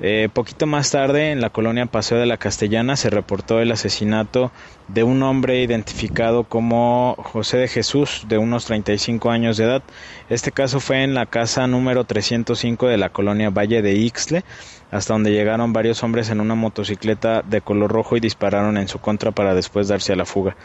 Eh, 0.02 0.30
poquito 0.32 0.66
más 0.66 0.90
tarde, 0.90 1.30
en 1.30 1.42
la 1.42 1.50
colonia 1.50 1.84
Paseo 1.84 2.18
de 2.18 2.24
la 2.24 2.38
Castellana, 2.38 2.96
se 2.96 3.10
reportó 3.10 3.60
el 3.60 3.70
asesinato 3.70 4.50
de 4.88 5.02
un 5.02 5.22
hombre 5.22 5.62
identificado 5.62 6.44
como 6.44 7.16
José 7.18 7.58
de 7.58 7.68
Jesús, 7.68 8.24
de 8.26 8.38
unos 8.38 8.64
35 8.64 9.30
años 9.30 9.58
de 9.58 9.64
edad. 9.64 9.82
Este 10.30 10.52
caso 10.52 10.80
fue 10.80 11.04
en 11.04 11.12
la 11.12 11.26
casa 11.26 11.66
número 11.66 12.04
305 12.04 12.88
de 12.88 12.96
la 12.96 13.10
colonia 13.10 13.50
Valle 13.50 13.82
de 13.82 13.92
Ixtle, 13.92 14.42
hasta 14.90 15.14
donde 15.14 15.32
llegaron 15.32 15.72
varios 15.72 16.02
hombres 16.02 16.30
en 16.30 16.40
una 16.40 16.54
motocicleta 16.54 17.42
de 17.42 17.60
color 17.60 17.92
rojo 17.92 18.16
y 18.16 18.20
dispararon 18.20 18.76
en 18.76 18.88
su 18.88 18.98
contra 18.98 19.30
para 19.30 19.54
después 19.54 19.88
darse 19.88 20.12
a 20.12 20.16
la 20.16 20.24
fuga. 20.24 20.56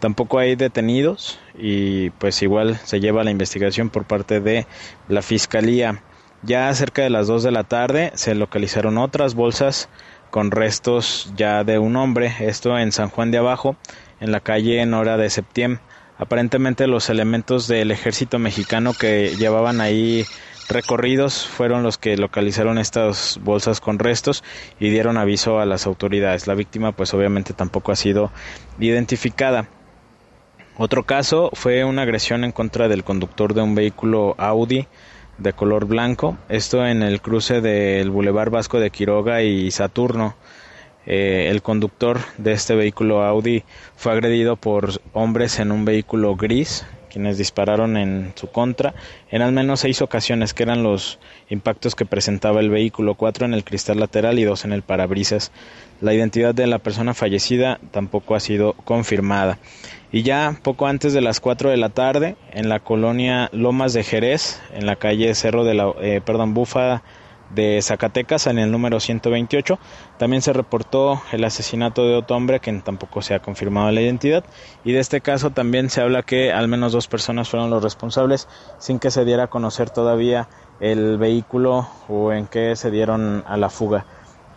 Tampoco 0.00 0.38
hay 0.38 0.54
detenidos 0.54 1.40
y 1.58 2.10
pues 2.10 2.40
igual 2.42 2.76
se 2.84 3.00
lleva 3.00 3.24
la 3.24 3.30
investigación 3.30 3.90
por 3.90 4.04
parte 4.04 4.40
de 4.40 4.66
la 5.08 5.22
Fiscalía. 5.22 6.02
Ya 6.42 6.72
cerca 6.72 7.02
de 7.02 7.10
las 7.10 7.26
2 7.26 7.42
de 7.42 7.50
la 7.50 7.64
tarde 7.64 8.12
se 8.14 8.36
localizaron 8.36 8.96
otras 8.96 9.34
bolsas 9.34 9.88
con 10.30 10.50
restos 10.50 11.32
ya 11.36 11.64
de 11.64 11.78
un 11.78 11.96
hombre, 11.96 12.32
esto 12.40 12.78
en 12.78 12.92
San 12.92 13.08
Juan 13.08 13.30
de 13.30 13.38
Abajo, 13.38 13.76
en 14.20 14.30
la 14.30 14.40
calle 14.40 14.84
Nora 14.86 15.16
de 15.16 15.30
Septiembre. 15.30 15.80
Aparentemente 16.16 16.86
los 16.86 17.10
elementos 17.10 17.68
del 17.68 17.90
ejército 17.90 18.38
mexicano 18.38 18.92
que 18.92 19.36
llevaban 19.36 19.80
ahí 19.80 20.24
recorridos 20.68 21.46
fueron 21.46 21.82
los 21.82 21.98
que 21.98 22.16
localizaron 22.16 22.78
estas 22.78 23.38
bolsas 23.42 23.80
con 23.80 23.98
restos 23.98 24.44
y 24.78 24.90
dieron 24.90 25.16
aviso 25.16 25.60
a 25.60 25.66
las 25.66 25.86
autoridades. 25.86 26.46
La 26.46 26.54
víctima 26.54 26.92
pues 26.92 27.14
obviamente 27.14 27.54
tampoco 27.54 27.92
ha 27.92 27.96
sido 27.96 28.30
identificada. 28.78 29.68
Otro 30.76 31.04
caso 31.04 31.50
fue 31.54 31.84
una 31.84 32.02
agresión 32.02 32.44
en 32.44 32.52
contra 32.52 32.88
del 32.88 33.02
conductor 33.02 33.54
de 33.54 33.62
un 33.62 33.74
vehículo 33.74 34.34
Audi 34.38 34.86
de 35.38 35.52
color 35.52 35.86
blanco, 35.86 36.36
esto 36.48 36.86
en 36.86 37.02
el 37.02 37.20
cruce 37.20 37.60
del 37.60 38.10
Boulevard 38.10 38.50
Vasco 38.50 38.78
de 38.80 38.90
Quiroga 38.90 39.42
y 39.42 39.70
Saturno. 39.70 40.36
Eh, 41.06 41.48
el 41.50 41.62
conductor 41.62 42.18
de 42.36 42.52
este 42.52 42.74
vehículo 42.74 43.24
Audi 43.24 43.64
fue 43.96 44.12
agredido 44.12 44.56
por 44.56 45.00
hombres 45.14 45.58
en 45.58 45.72
un 45.72 45.84
vehículo 45.84 46.36
gris, 46.36 46.84
quienes 47.08 47.38
dispararon 47.38 47.96
en 47.96 48.32
su 48.36 48.48
contra 48.48 48.94
en 49.30 49.42
al 49.42 49.52
menos 49.52 49.80
seis 49.80 50.02
ocasiones, 50.02 50.54
que 50.54 50.62
eran 50.62 50.82
los 50.82 51.18
impactos 51.50 51.94
que 51.94 52.06
presentaba 52.06 52.60
el 52.60 52.70
vehículo, 52.70 53.14
cuatro 53.14 53.46
en 53.46 53.54
el 53.54 53.64
cristal 53.64 54.00
lateral 54.00 54.38
y 54.38 54.44
dos 54.44 54.64
en 54.64 54.72
el 54.72 54.82
parabrisas. 54.82 55.52
La 56.00 56.14
identidad 56.14 56.54
de 56.54 56.66
la 56.66 56.78
persona 56.78 57.14
fallecida 57.14 57.80
tampoco 57.90 58.34
ha 58.34 58.40
sido 58.40 58.74
confirmada. 58.84 59.58
Y 60.10 60.22
ya 60.22 60.58
poco 60.62 60.86
antes 60.86 61.12
de 61.12 61.20
las 61.20 61.40
4 61.40 61.70
de 61.70 61.76
la 61.76 61.90
tarde, 61.90 62.36
en 62.52 62.68
la 62.68 62.80
colonia 62.80 63.50
Lomas 63.52 63.92
de 63.92 64.04
Jerez, 64.04 64.60
en 64.72 64.86
la 64.86 64.96
calle 64.96 65.34
Cerro 65.34 65.64
de 65.64 65.74
la, 65.74 65.92
eh, 66.00 66.22
perdón, 66.24 66.54
Bufa 66.54 67.02
de 67.50 67.80
Zacatecas, 67.82 68.46
en 68.46 68.58
el 68.58 68.70
número 68.70 69.00
128, 69.00 69.78
también 70.18 70.42
se 70.42 70.52
reportó 70.52 71.22
el 71.32 71.44
asesinato 71.44 72.06
de 72.06 72.16
otro 72.16 72.36
hombre 72.36 72.60
que 72.60 72.72
tampoco 72.80 73.22
se 73.22 73.34
ha 73.34 73.40
confirmado 73.40 73.90
la 73.90 74.00
identidad. 74.00 74.44
Y 74.84 74.92
de 74.92 75.00
este 75.00 75.20
caso 75.20 75.50
también 75.50 75.90
se 75.90 76.00
habla 76.00 76.22
que 76.22 76.52
al 76.52 76.68
menos 76.68 76.92
dos 76.92 77.08
personas 77.08 77.48
fueron 77.48 77.70
los 77.70 77.82
responsables, 77.82 78.48
sin 78.78 78.98
que 78.98 79.10
se 79.10 79.24
diera 79.24 79.44
a 79.44 79.48
conocer 79.48 79.90
todavía 79.90 80.48
el 80.80 81.18
vehículo 81.18 81.88
o 82.08 82.32
en 82.32 82.46
qué 82.46 82.76
se 82.76 82.90
dieron 82.90 83.44
a 83.46 83.56
la 83.56 83.70
fuga. 83.70 84.06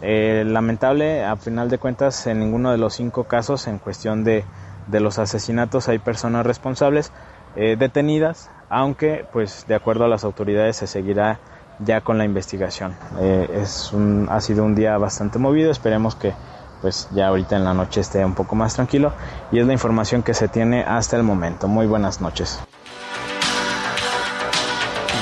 Eh, 0.02 0.44
lamentable, 0.46 1.24
a 1.24 1.36
final 1.36 1.70
de 1.70 1.78
cuentas, 1.78 2.26
en 2.28 2.40
ninguno 2.40 2.72
de 2.72 2.78
los 2.78 2.96
cinco 2.96 3.26
casos, 3.26 3.68
en 3.68 3.78
cuestión 3.78 4.24
de 4.24 4.44
de 4.88 5.00
los 5.00 5.20
asesinatos 5.20 5.88
hay 5.90 6.00
personas 6.00 6.46
responsables 6.46 7.12
eh, 7.56 7.76
detenidas, 7.78 8.50
aunque 8.70 9.26
pues 9.32 9.66
de 9.68 9.76
acuerdo 9.76 10.06
a 10.06 10.08
las 10.08 10.24
autoridades 10.24 10.78
se 10.78 10.88
seguirá 10.88 11.40
ya 11.84 12.02
con 12.02 12.18
la 12.18 12.26
investigación. 12.26 12.96
Eh, 13.20 13.62
es 13.62 13.92
un, 13.94 14.28
ha 14.30 14.42
sido 14.42 14.64
un 14.64 14.76
día 14.76 14.98
bastante 14.98 15.40
movido, 15.40 15.72
esperemos 15.72 16.16
que 16.16 16.34
pues 16.82 17.08
ya 17.12 17.28
ahorita 17.28 17.56
en 17.56 17.64
la 17.64 17.74
noche 17.74 18.02
esté 18.02 18.26
un 18.26 18.34
poco 18.34 18.56
más 18.56 18.74
tranquilo 18.74 19.14
y 19.52 19.60
es 19.60 19.68
la 19.68 19.74
información 19.74 20.24
que 20.24 20.34
se 20.34 20.48
tiene 20.48 20.84
hasta 20.84 21.16
el 21.16 21.24
momento. 21.24 21.68
Muy 21.68 21.86
buenas 21.86 22.22
noches. 22.22 22.60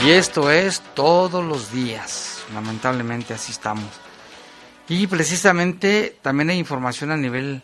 Y 0.06 0.12
esto 0.12 0.50
es 0.50 0.82
todos 0.94 1.44
los 1.44 1.74
días, 1.74 2.46
lamentablemente 2.54 3.34
así 3.34 3.52
estamos. 3.52 3.90
Y 4.88 5.08
precisamente 5.08 6.18
también 6.22 6.50
hay 6.50 6.58
información 6.58 7.12
a 7.12 7.18
nivel 7.18 7.62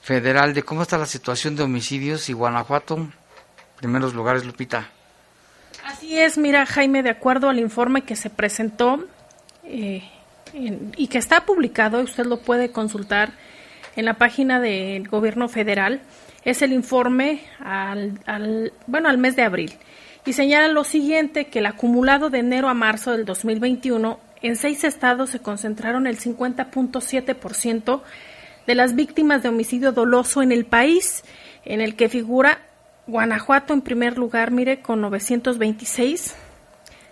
federal 0.00 0.54
de 0.54 0.62
cómo 0.62 0.82
está 0.82 0.96
la 0.96 1.06
situación 1.06 1.54
de 1.54 1.64
homicidios 1.64 2.28
y 2.30 2.32
Guanajuato, 2.32 3.06
primeros 3.76 4.14
lugares, 4.14 4.44
Lupita. 4.44 4.90
Así 5.86 6.18
es, 6.18 6.36
mira 6.36 6.66
Jaime, 6.66 7.04
de 7.04 7.10
acuerdo 7.10 7.48
al 7.48 7.60
informe 7.60 8.02
que 8.02 8.16
se 8.16 8.28
presentó 8.28 9.04
eh, 9.62 10.02
y 10.52 11.06
que 11.06 11.18
está 11.18 11.46
publicado, 11.46 12.00
usted 12.00 12.26
lo 12.26 12.40
puede 12.40 12.72
consultar 12.72 13.30
en 13.94 14.04
la 14.04 14.14
página 14.14 14.58
del 14.58 15.06
gobierno 15.06 15.48
federal. 15.48 16.00
Es 16.44 16.60
el 16.62 16.72
informe 16.72 17.42
al, 17.60 18.18
al, 18.26 18.72
bueno, 18.88 19.08
al 19.08 19.18
mes 19.18 19.36
de 19.36 19.42
abril. 19.42 19.74
Y 20.24 20.32
señala 20.32 20.66
lo 20.66 20.82
siguiente, 20.82 21.46
que 21.46 21.60
el 21.60 21.66
acumulado 21.66 22.30
de 22.30 22.40
enero 22.40 22.68
a 22.68 22.74
marzo 22.74 23.12
del 23.12 23.24
2021 23.24 24.18
en 24.42 24.56
seis 24.56 24.82
estados 24.82 25.30
se 25.30 25.38
concentraron 25.38 26.08
el 26.08 26.18
50.7% 26.18 28.02
de 28.66 28.74
las 28.74 28.96
víctimas 28.96 29.44
de 29.44 29.50
homicidio 29.50 29.92
doloso 29.92 30.42
en 30.42 30.50
el 30.50 30.66
país, 30.66 31.22
en 31.64 31.80
el 31.80 31.94
que 31.94 32.08
figura 32.08 32.58
Guanajuato 33.06 33.72
en 33.72 33.82
primer 33.82 34.18
lugar, 34.18 34.50
mire, 34.50 34.80
con 34.80 35.00
926, 35.00 36.34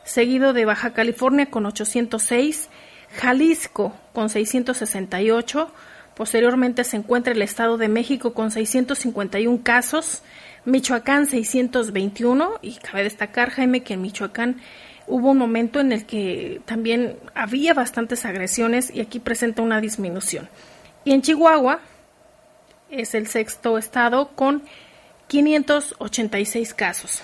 seguido 0.03 0.53
de 0.53 0.65
Baja 0.65 0.93
California 0.93 1.47
con 1.47 1.67
806, 1.67 2.69
Jalisco 3.17 3.95
con 4.13 4.29
668, 4.29 5.73
posteriormente 6.17 6.83
se 6.83 6.97
encuentra 6.97 7.33
el 7.33 7.43
Estado 7.43 7.79
de 7.79 7.89
México 7.89 8.35
con 8.35 8.51
651 8.51 9.61
casos, 9.63 10.23
Michoacán 10.65 11.27
621 11.27 12.59
y 12.61 12.75
cabe 12.75 13.05
destacar, 13.05 13.51
Jaime, 13.51 13.85
que 13.85 13.95
en 13.95 14.03
Michoacán 14.03 14.57
hubo 15.07 15.31
un 15.31 15.39
momento 15.39 15.79
en 15.79 15.93
el 15.93 16.07
que 16.07 16.61
también 16.65 17.19
había 17.37 17.73
bastantes 17.73 18.25
agresiones 18.25 18.93
y 18.93 19.01
aquí 19.01 19.21
presenta 19.21 19.63
una 19.63 19.81
disminución. 19.81 20.49
Y 21.05 21.13
en 21.13 21.23
Chihuahua 21.23 21.81
es 22.91 23.15
el 23.15 23.27
sexto 23.27 23.79
estado 23.79 24.31
con 24.35 24.63
586 25.35 26.75
casos. 26.75 27.21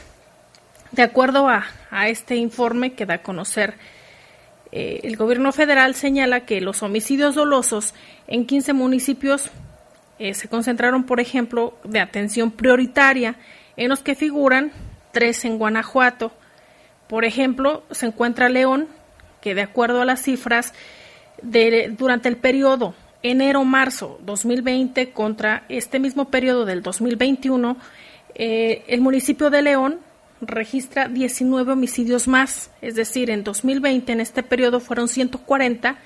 De 0.90 1.02
acuerdo 1.02 1.48
a, 1.48 1.64
este 2.08 2.34
informe 2.34 2.94
que 2.94 3.06
da 3.06 3.14
a 3.14 3.22
conocer 3.22 3.74
eh, 4.72 4.98
el 5.04 5.16
gobierno 5.16 5.52
federal, 5.52 5.94
señala 5.94 6.44
que 6.44 6.60
los 6.60 6.82
homicidios 6.82 7.36
dolosos 7.36 7.94
en 8.26 8.46
15 8.46 8.72
municipios 8.72 9.50
eh, 10.18 10.34
se 10.34 10.48
concentraron, 10.48 11.04
por 11.04 11.20
ejemplo, 11.20 11.78
de 11.84 12.00
atención 12.00 12.50
prioritaria, 12.50 13.36
en 13.76 13.88
los 13.88 14.00
que 14.00 14.16
figuran 14.16 14.72
tres 15.12 15.44
en 15.44 15.58
Guanajuato. 15.58 16.32
Por 17.06 17.24
ejemplo, 17.24 17.84
se 17.92 18.06
encuentra 18.06 18.48
León, 18.48 18.88
que 19.40 19.54
de 19.54 19.62
acuerdo 19.62 20.02
a 20.02 20.04
las 20.04 20.20
cifras, 20.20 20.74
de, 21.42 21.94
durante 21.96 22.28
el 22.28 22.38
periodo 22.38 22.92
enero-marzo 23.22 24.18
2020 24.24 25.12
contra 25.12 25.64
este 25.68 25.98
mismo 25.98 26.26
periodo 26.30 26.64
del 26.64 26.82
2021, 26.82 27.76
eh, 28.34 28.84
el 28.88 29.00
municipio 29.00 29.50
de 29.50 29.62
León 29.62 29.98
registra 30.40 31.08
19 31.08 31.72
homicidios 31.72 32.26
más, 32.26 32.70
es 32.80 32.94
decir, 32.94 33.30
en 33.30 33.44
2020 33.44 34.12
en 34.12 34.20
este 34.20 34.42
periodo 34.42 34.80
fueron 34.80 35.08
140 35.08 35.98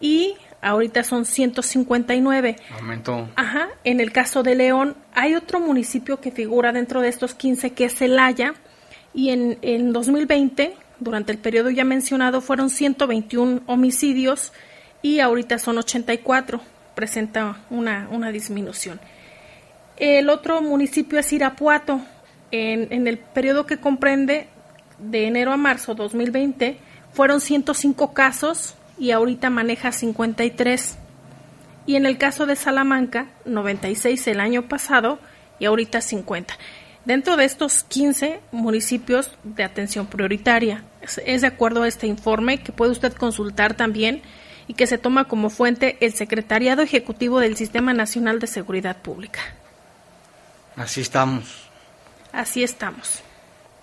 y 0.00 0.34
ahorita 0.60 1.04
son 1.04 1.24
159. 1.24 2.56
Aumentó. 2.78 3.28
Ajá, 3.36 3.68
en 3.84 4.00
el 4.00 4.12
caso 4.12 4.42
de 4.42 4.54
León 4.56 4.96
hay 5.14 5.34
otro 5.34 5.60
municipio 5.60 6.20
que 6.20 6.32
figura 6.32 6.72
dentro 6.72 7.00
de 7.00 7.08
estos 7.08 7.34
15 7.34 7.72
que 7.72 7.84
es 7.84 7.94
Celaya 7.94 8.54
y 9.14 9.30
en, 9.30 9.58
en 9.62 9.92
2020, 9.92 10.74
durante 10.98 11.32
el 11.32 11.38
periodo 11.38 11.70
ya 11.70 11.84
mencionado, 11.84 12.40
fueron 12.40 12.70
121 12.70 13.62
homicidios 13.66 14.52
y 15.02 15.20
ahorita 15.20 15.58
son 15.58 15.78
84, 15.78 16.60
presenta 16.94 17.56
una, 17.70 18.08
una 18.10 18.30
disminución. 18.30 19.00
El 19.96 20.30
otro 20.30 20.60
municipio 20.62 21.18
es 21.18 21.32
Irapuato. 21.32 22.00
En, 22.50 22.92
en, 22.92 23.06
el 23.06 23.18
periodo 23.18 23.64
que 23.64 23.78
comprende 23.78 24.48
de 24.98 25.26
enero 25.26 25.52
a 25.52 25.56
marzo 25.56 25.94
2020 25.94 26.78
fueron 27.12 27.40
105 27.40 28.12
casos 28.12 28.74
y 28.98 29.12
ahorita 29.12 29.50
maneja 29.50 29.92
53. 29.92 30.98
Y 31.86 31.96
en 31.96 32.06
el 32.06 32.18
caso 32.18 32.46
de 32.46 32.56
Salamanca, 32.56 33.28
96 33.44 34.26
el 34.26 34.40
año 34.40 34.68
pasado 34.68 35.18
y 35.58 35.66
ahorita 35.66 36.00
50. 36.00 36.54
Dentro 37.04 37.36
de 37.36 37.44
estos 37.44 37.82
15 37.84 38.40
municipios 38.52 39.30
de 39.42 39.64
atención 39.64 40.06
prioritaria, 40.06 40.84
es, 41.00 41.20
es 41.24 41.40
de 41.40 41.46
acuerdo 41.46 41.82
a 41.82 41.88
este 41.88 42.06
informe 42.06 42.62
que 42.62 42.72
puede 42.72 42.92
usted 42.92 43.14
consultar 43.14 43.74
también 43.74 44.22
y 44.70 44.74
que 44.74 44.86
se 44.86 44.98
toma 44.98 45.24
como 45.24 45.50
fuente 45.50 45.96
el 46.00 46.12
Secretariado 46.12 46.80
Ejecutivo 46.80 47.40
del 47.40 47.56
Sistema 47.56 47.92
Nacional 47.92 48.38
de 48.38 48.46
Seguridad 48.46 48.98
Pública. 48.98 49.40
Así 50.76 51.00
estamos. 51.00 51.68
Así 52.30 52.62
estamos. 52.62 53.20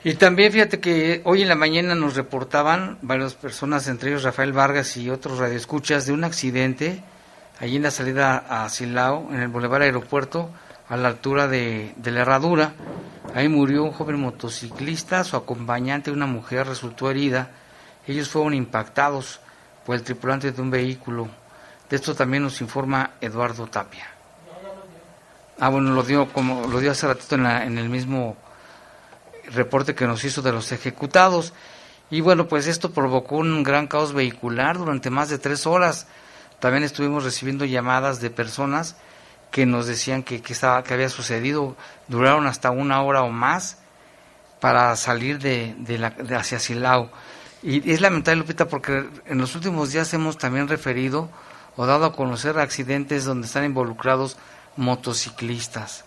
Y 0.05 0.13
también 0.13 0.49
fíjate 0.49 0.79
que 0.79 1.19
hoy 1.25 1.41
en 1.41 1.49
la 1.49 1.55
mañana 1.55 1.93
nos 1.93 2.15
reportaban 2.15 2.99
varias 3.01 3.33
personas, 3.33 3.89
entre 3.89 4.11
ellos 4.11 4.23
Rafael 4.23 4.53
Vargas 4.53 4.95
y 4.95 5.09
otros 5.09 5.39
radioescuchas, 5.39 6.05
de 6.05 6.13
un 6.13 6.23
accidente 6.23 7.03
allí 7.59 7.75
en 7.75 7.83
la 7.83 7.91
salida 7.91 8.37
a 8.37 8.69
Silao, 8.69 9.27
en 9.33 9.41
el 9.41 9.49
Boulevard 9.49 9.81
Aeropuerto, 9.81 10.51
a 10.87 10.95
la 10.95 11.09
altura 11.09 11.49
de, 11.49 11.91
de 11.97 12.11
la 12.11 12.21
herradura. 12.21 12.75
Ahí 13.35 13.49
murió 13.49 13.83
un 13.83 13.91
joven 13.91 14.21
motociclista, 14.21 15.25
su 15.25 15.35
acompañante, 15.35 16.11
una 16.11 16.27
mujer, 16.27 16.65
resultó 16.65 17.11
herida. 17.11 17.51
Ellos 18.07 18.29
fueron 18.29 18.53
impactados 18.53 19.41
el 19.95 20.03
tripulante 20.03 20.51
de 20.51 20.61
un 20.61 20.69
vehículo. 20.69 21.27
De 21.89 21.95
esto 21.95 22.15
también 22.15 22.43
nos 22.43 22.59
informa 22.61 23.11
Eduardo 23.21 23.67
Tapia. 23.67 24.07
Ah, 25.59 25.69
bueno, 25.69 25.91
lo 25.93 26.03
dio 26.03 26.31
como 26.33 26.67
lo 26.67 26.79
dio 26.79 26.91
hace 26.91 27.07
ratito 27.07 27.35
en, 27.35 27.45
en 27.45 27.77
el 27.77 27.89
mismo 27.89 28.35
reporte 29.51 29.95
que 29.95 30.05
nos 30.05 30.23
hizo 30.23 30.41
de 30.41 30.51
los 30.51 30.71
ejecutados. 30.71 31.53
Y 32.09 32.21
bueno, 32.21 32.47
pues 32.47 32.67
esto 32.67 32.91
provocó 32.91 33.37
un 33.37 33.63
gran 33.63 33.87
caos 33.87 34.13
vehicular 34.13 34.77
durante 34.77 35.09
más 35.09 35.29
de 35.29 35.39
tres 35.39 35.65
horas. 35.65 36.07
También 36.59 36.83
estuvimos 36.83 37.23
recibiendo 37.23 37.65
llamadas 37.65 38.21
de 38.21 38.29
personas 38.29 38.95
que 39.51 39.65
nos 39.65 39.87
decían 39.87 40.23
que, 40.23 40.41
que, 40.41 40.53
estaba, 40.53 40.83
que 40.83 40.93
había 40.93 41.09
sucedido. 41.09 41.75
Duraron 42.07 42.47
hasta 42.47 42.71
una 42.71 43.01
hora 43.01 43.23
o 43.23 43.29
más 43.29 43.77
para 44.59 44.95
salir 44.95 45.39
de, 45.39 45.75
de, 45.79 45.97
la, 45.97 46.11
de 46.11 46.35
hacia 46.35 46.59
Silao. 46.59 47.09
Y 47.67 47.91
es 47.91 47.99
lamentable, 47.99 48.39
Lupita, 48.39 48.69
porque 48.69 49.09
en 49.25 49.39
los 49.39 49.53
últimos 49.53 49.91
días 49.91 50.13
hemos 50.13 50.37
también 50.37 50.69
referido 50.69 51.29
o 51.75 51.85
dado 51.85 52.05
a 52.05 52.13
conocer 52.13 52.57
accidentes 52.59 53.25
donde 53.25 53.45
están 53.45 53.65
involucrados 53.65 54.37
motociclistas. 54.77 56.05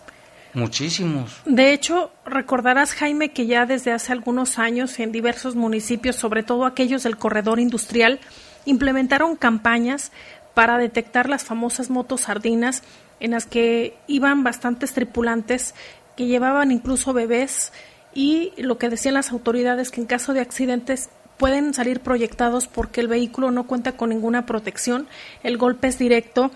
Muchísimos. 0.55 1.39
De 1.45 1.71
hecho, 1.71 2.11
recordarás, 2.25 2.95
Jaime, 2.95 3.29
que 3.29 3.45
ya 3.45 3.67
desde 3.67 3.91
hace 3.91 4.11
algunos 4.11 4.57
años 4.57 4.99
en 4.99 5.11
diversos 5.11 5.55
municipios, 5.55 6.15
sobre 6.15 6.41
todo 6.41 6.65
aquellos 6.65 7.03
del 7.03 7.17
corredor 7.17 7.59
industrial, 7.59 8.19
implementaron 8.65 9.35
campañas 9.35 10.11
para 10.55 10.79
detectar 10.79 11.29
las 11.29 11.43
famosas 11.43 11.91
motos 11.91 12.21
sardinas 12.21 12.81
en 13.19 13.31
las 13.31 13.45
que 13.45 13.95
iban 14.07 14.43
bastantes 14.43 14.93
tripulantes 14.93 15.75
que 16.17 16.25
llevaban 16.25 16.71
incluso 16.71 17.13
bebés 17.13 17.71
y 18.15 18.51
lo 18.57 18.79
que 18.79 18.89
decían 18.89 19.13
las 19.13 19.31
autoridades 19.31 19.91
que 19.91 20.01
en 20.01 20.07
caso 20.07 20.33
de 20.33 20.41
accidentes 20.41 21.11
pueden 21.41 21.73
salir 21.73 22.01
proyectados 22.01 22.67
porque 22.67 23.01
el 23.01 23.07
vehículo 23.07 23.49
no 23.49 23.65
cuenta 23.65 23.93
con 23.93 24.09
ninguna 24.09 24.45
protección, 24.45 25.07
el 25.41 25.57
golpe 25.57 25.87
es 25.87 25.97
directo. 25.97 26.51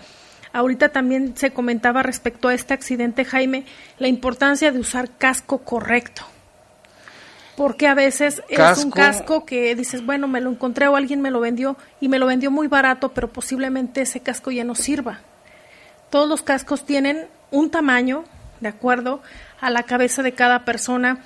Ahorita 0.52 0.90
también 0.90 1.36
se 1.36 1.50
comentaba 1.50 2.04
respecto 2.04 2.46
a 2.46 2.54
este 2.54 2.72
accidente, 2.72 3.24
Jaime, 3.24 3.64
la 3.98 4.06
importancia 4.06 4.70
de 4.70 4.78
usar 4.78 5.10
casco 5.18 5.58
correcto. 5.58 6.22
Porque 7.56 7.88
a 7.88 7.94
veces 7.94 8.44
es 8.48 8.84
un 8.84 8.92
casco 8.92 9.44
que 9.44 9.74
dices, 9.74 10.06
bueno, 10.06 10.28
me 10.28 10.40
lo 10.40 10.50
encontré 10.50 10.86
o 10.86 10.94
alguien 10.94 11.20
me 11.20 11.32
lo 11.32 11.40
vendió 11.40 11.76
y 11.98 12.08
me 12.08 12.20
lo 12.20 12.26
vendió 12.26 12.52
muy 12.52 12.68
barato, 12.68 13.08
pero 13.08 13.32
posiblemente 13.32 14.02
ese 14.02 14.20
casco 14.20 14.52
ya 14.52 14.62
no 14.62 14.76
sirva. 14.76 15.18
Todos 16.10 16.28
los 16.28 16.42
cascos 16.42 16.86
tienen 16.86 17.26
un 17.50 17.72
tamaño, 17.72 18.22
de 18.60 18.68
acuerdo 18.68 19.20
a 19.60 19.68
la 19.68 19.82
cabeza 19.82 20.22
de 20.22 20.30
cada 20.30 20.64
persona, 20.64 21.24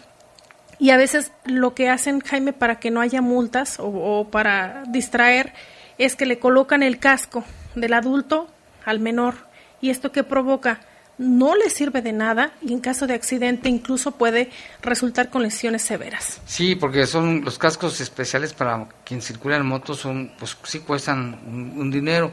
y 0.81 0.91
a 0.91 0.97
veces 0.97 1.31
lo 1.45 1.75
que 1.75 1.91
hacen, 1.91 2.21
Jaime, 2.21 2.55
para 2.55 2.81
que 2.81 2.91
no 2.91 3.03
haya 3.03 3.21
multas 3.21 3.77
o, 3.79 4.27
para 4.31 4.83
distraer, 4.89 5.53
es 5.99 6.17
que 6.17 6.25
le 6.25 6.39
colocan 6.39 6.83
el 6.83 6.99
casco 6.99 7.45
del 7.75 7.93
adulto 7.93 8.49
al 8.87 8.99
menor. 8.99 9.35
¿Y 9.83 9.91
esto 9.91 10.11
qué 10.11 10.25
provoca? 10.25 10.81
No 11.19 11.55
le 11.55 11.69
sirve 11.69 12.01
de 12.01 12.15
nada 12.15 12.53
y 12.63 12.73
en 12.73 12.81
caso 12.81 13.07
de 13.07 13.13
accidente 13.13 13.69
incluso 13.69 14.13
puede 14.13 14.49
resultar 14.81 15.29
con 15.29 15.43
lesiones 15.43 15.83
severas. 15.83 16.41
Sí, 16.47 16.75
porque 16.75 17.07
son 17.07 17.45
los 17.45 17.59
cascos 17.59 18.01
especiales 18.01 18.55
para 18.55 18.89
quien 19.05 19.21
circula 19.21 19.57
en 19.57 19.67
moto, 19.67 19.93
son, 19.93 20.33
pues 20.39 20.57
sí 20.63 20.81
cuestan 20.81 21.41
un, 21.77 21.91
dinero. 21.91 22.33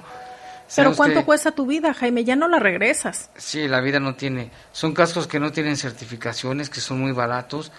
Pero 0.73 0.95
¿cuánto 0.95 1.25
cuesta 1.25 1.51
tu 1.51 1.65
vida, 1.65 1.93
Jaime? 1.93 2.23
Ya 2.23 2.37
no 2.37 2.47
la 2.47 2.59
regresas. 2.59 3.29
Sí, 3.35 3.67
la 3.67 3.81
vida 3.81 3.99
no 3.99 4.15
tiene. 4.15 4.51
Son 4.71 4.93
cascos 4.93 5.27
que 5.27 5.37
no 5.37 5.51
tienen 5.51 5.75
certificaciones, 5.75 6.69
que 6.69 6.79
son 6.79 7.01
muy 7.01 7.11
baratos 7.11 7.73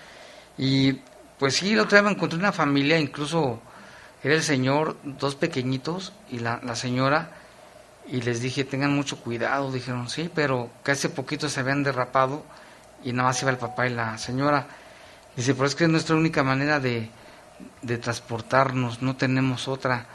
y 0.59 1.01
pues 1.39 1.57
sí, 1.57 1.75
la 1.75 1.83
otra 1.83 2.01
vez 2.01 2.11
me 2.11 2.17
encontré 2.17 2.39
una 2.39 2.53
familia, 2.53 2.99
incluso 2.99 3.61
era 4.23 4.35
el 4.35 4.43
señor, 4.43 4.97
dos 5.05 5.37
pequeñitos 5.37 6.13
y 6.31 6.41
la, 6.41 6.61
la 6.65 6.75
señora, 6.75 7.31
y 8.09 8.23
les 8.23 8.41
dije, 8.41 8.65
tengan 8.65 8.95
mucho 8.95 9.19
cuidado, 9.21 9.71
dijeron, 9.71 10.09
sí, 10.09 10.31
pero 10.35 10.71
que 10.85 10.93
hace 10.93 11.09
poquito 11.09 11.49
se 11.49 11.61
habían 11.61 11.85
derrapado 11.85 12.43
y 13.05 13.13
nada 13.13 13.29
más 13.29 13.41
iba 13.43 13.51
el 13.51 13.59
papá 13.59 13.87
y 13.87 13.91
la 13.91 14.19
señora. 14.19 14.67
Dice, 15.37 15.55
pero 15.55 15.67
es 15.67 15.75
que 15.75 15.85
es 15.85 15.91
nuestra 15.91 16.17
única 16.17 16.43
manera 16.43 16.81
de, 16.81 17.11
de 17.83 17.99
transportarnos, 17.99 19.03
no 19.03 19.17
tenemos 19.17 19.69
otra. 19.69 20.07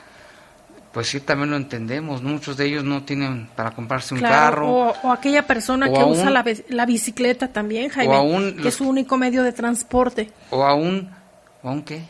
Pues 0.94 1.08
sí, 1.08 1.20
también 1.20 1.50
lo 1.50 1.58
entendemos. 1.58 2.22
Muchos 2.22 2.56
de 2.56 2.66
ellos 2.68 2.84
no 2.84 3.04
tienen 3.04 3.48
para 3.56 3.72
comprarse 3.72 4.14
un 4.14 4.20
Claro, 4.20 4.36
carro. 4.36 4.68
O, 4.70 4.96
o 5.08 5.12
aquella 5.12 5.46
persona 5.48 5.88
O 5.90 5.94
que 5.94 6.00
aún- 6.00 6.12
usa 6.14 6.30
la, 6.30 6.44
bi- 6.44 6.64
la 6.70 6.86
bicicleta 6.86 7.48
también, 7.52 7.90
Jaime, 7.90 8.16
aún 8.16 8.52
que 8.52 8.58
los- 8.60 8.68
es 8.68 8.76
su 8.76 8.88
único 8.88 9.18
medio 9.18 9.42
de 9.44 9.52
transporte. 9.54 10.32
o 10.52 10.64
aún, 10.64 11.10
o 11.64 11.70
aún 11.70 11.82
qué, 11.84 12.04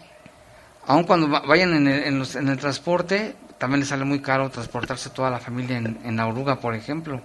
aún 0.86 1.04
cuando 1.06 1.30
va- 1.30 1.40
vayan 1.42 1.74
en 1.74 1.88
el, 1.88 2.04
en 2.04 2.20
los- 2.20 2.36
en 2.36 2.50
el 2.50 2.58
transporte, 2.58 3.36
también 3.58 3.80
les 3.80 3.88
sale 3.90 4.04
muy 4.04 4.20
caro 4.20 4.50
transportarse 4.50 5.10
toda 5.12 5.30
la 5.30 5.40
familia 5.40 5.78
en, 5.78 5.98
en 6.04 6.18
la 6.18 6.28
oruga, 6.28 6.60
por 6.60 6.76
ejemplo, 6.76 7.22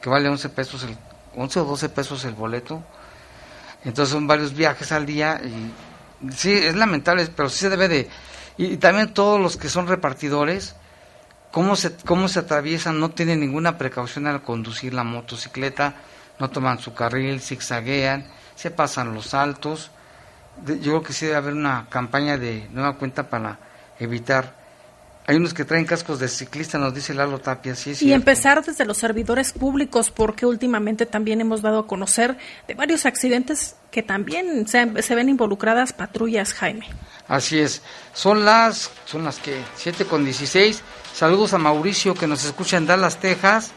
que 0.00 0.08
vale 0.08 0.28
11 0.30 0.48
pesos, 0.48 0.82
el, 0.84 0.96
11 1.36 1.60
o 1.60 1.64
12 1.64 1.90
pesos 1.90 2.24
el 2.24 2.32
boleto. 2.34 2.82
Entonces 3.84 4.12
son 4.12 4.26
varios 4.26 4.54
viajes 4.54 4.92
al 4.92 5.04
día 5.04 5.40
y 5.44 6.30
sí, 6.32 6.52
es 6.52 6.74
lamentable, 6.74 7.26
pero 7.36 7.48
sí 7.50 7.58
se 7.58 7.68
debe 7.68 7.88
de... 7.88 8.08
Y, 8.56 8.66
y 8.66 8.76
también 8.76 9.12
todos 9.12 9.40
los 9.40 9.56
que 9.56 9.68
son 9.68 9.88
repartidores, 9.88 10.76
cómo 11.52 11.76
se, 11.76 11.94
cómo 12.04 12.26
se 12.26 12.40
atraviesan, 12.40 12.98
no 12.98 13.10
tienen 13.10 13.38
ninguna 13.38 13.78
precaución 13.78 14.26
al 14.26 14.42
conducir 14.42 14.92
la 14.94 15.04
motocicleta, 15.04 15.94
no 16.40 16.50
toman 16.50 16.80
su 16.80 16.94
carril, 16.94 17.40
zigzaguean, 17.40 18.26
se 18.56 18.72
pasan 18.72 19.14
los 19.14 19.26
saltos. 19.26 19.92
Yo 20.66 20.80
creo 20.80 21.02
que 21.02 21.12
sí 21.12 21.26
debe 21.26 21.38
haber 21.38 21.54
una 21.54 21.86
campaña 21.88 22.36
de 22.36 22.68
nueva 22.72 22.96
cuenta 22.96 23.28
para 23.28 23.58
evitar. 24.00 24.60
Hay 25.26 25.36
unos 25.36 25.54
que 25.54 25.64
traen 25.64 25.84
cascos 25.84 26.18
de 26.18 26.26
ciclista, 26.26 26.78
nos 26.78 26.94
dice 26.94 27.14
Lalo 27.14 27.38
Tapia, 27.38 27.76
sí 27.76 27.92
es 27.92 28.02
Y 28.02 28.12
empezar 28.12 28.64
desde 28.64 28.84
los 28.84 28.98
servidores 28.98 29.52
públicos, 29.52 30.10
porque 30.10 30.46
últimamente 30.46 31.06
también 31.06 31.40
hemos 31.40 31.62
dado 31.62 31.80
a 31.80 31.86
conocer 31.86 32.36
de 32.66 32.74
varios 32.74 33.06
accidentes 33.06 33.76
que 33.92 34.02
también 34.02 34.66
se, 34.66 35.00
se 35.00 35.14
ven 35.14 35.28
involucradas 35.28 35.92
patrullas, 35.92 36.54
Jaime. 36.54 36.88
Así 37.28 37.60
es. 37.60 37.82
Son 38.12 38.44
las, 38.44 38.90
son 39.04 39.22
las 39.22 39.38
que, 39.38 39.62
7 39.76 40.06
con 40.06 40.24
16. 40.24 40.82
Saludos 41.14 41.52
a 41.52 41.58
Mauricio 41.58 42.14
que 42.14 42.26
nos 42.26 42.44
escucha 42.44 42.78
en 42.78 42.86
Dallas, 42.86 43.18
Texas. 43.20 43.72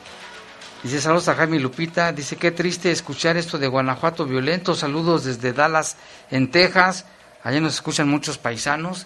Dice 0.84 1.02
saludos 1.02 1.28
a 1.28 1.36
Jaime 1.36 1.60
Lupita. 1.60 2.14
Dice 2.14 2.38
qué 2.38 2.52
triste 2.52 2.92
escuchar 2.92 3.36
esto 3.38 3.58
de 3.58 3.68
Guanajuato 3.68 4.26
violento. 4.26 4.74
Saludos 4.74 5.26
desde 5.26 5.52
Dallas, 5.52 5.98
en 6.32 6.50
Texas. 6.50 7.06
Allá 7.44 7.60
nos 7.60 7.76
escuchan 7.76 8.08
muchos 8.08 8.38
paisanos. 8.38 9.06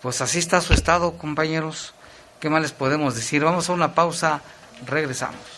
Pues 0.00 0.20
así 0.20 0.38
está 0.38 0.60
su 0.60 0.72
estado, 0.72 1.18
compañeros. 1.18 1.92
¿Qué 2.40 2.48
más 2.48 2.62
les 2.62 2.72
podemos 2.72 3.14
decir? 3.14 3.44
Vamos 3.44 3.68
a 3.68 3.74
una 3.74 3.94
pausa. 3.94 4.40
Regresamos. 4.86 5.57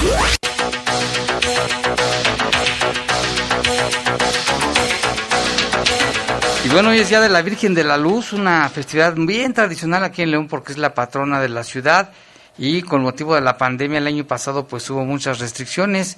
Y 6.65 6.69
bueno, 6.69 6.89
hoy 6.89 6.99
es 6.99 7.09
Día 7.09 7.21
de 7.21 7.29
la 7.29 7.41
Virgen 7.41 7.73
de 7.73 7.83
la 7.83 7.97
Luz, 7.97 8.33
una 8.33 8.69
festividad 8.69 9.15
bien 9.15 9.53
tradicional 9.53 10.03
aquí 10.03 10.21
en 10.21 10.29
León 10.31 10.47
porque 10.47 10.73
es 10.73 10.77
la 10.77 10.93
patrona 10.93 11.41
de 11.41 11.49
la 11.49 11.63
ciudad 11.63 12.11
y 12.57 12.81
con 12.81 13.01
motivo 13.01 13.35
de 13.35 13.41
la 13.41 13.57
pandemia 13.57 13.99
el 13.99 14.07
año 14.07 14.25
pasado 14.25 14.67
pues 14.67 14.89
hubo 14.89 15.05
muchas 15.05 15.39
restricciones. 15.39 16.17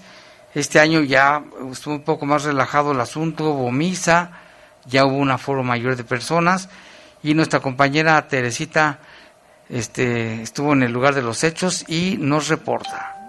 Este 0.54 0.80
año 0.80 1.02
ya 1.02 1.44
estuvo 1.72 1.96
un 1.96 2.04
poco 2.04 2.26
más 2.26 2.44
relajado 2.44 2.92
el 2.92 3.00
asunto, 3.00 3.52
hubo 3.52 3.72
misa, 3.72 4.32
ya 4.86 5.06
hubo 5.06 5.16
un 5.16 5.32
aforo 5.32 5.64
mayor 5.64 5.96
de 5.96 6.04
personas 6.04 6.70
y 7.24 7.34
nuestra 7.34 7.60
compañera 7.60 8.28
Teresita 8.28 9.00
este, 9.70 10.42
estuvo 10.42 10.74
en 10.74 10.84
el 10.84 10.92
lugar 10.92 11.16
de 11.16 11.22
los 11.22 11.44
hechos 11.44 11.86
y 11.88 12.18
nos 12.20 12.50
reporta. 12.50 13.21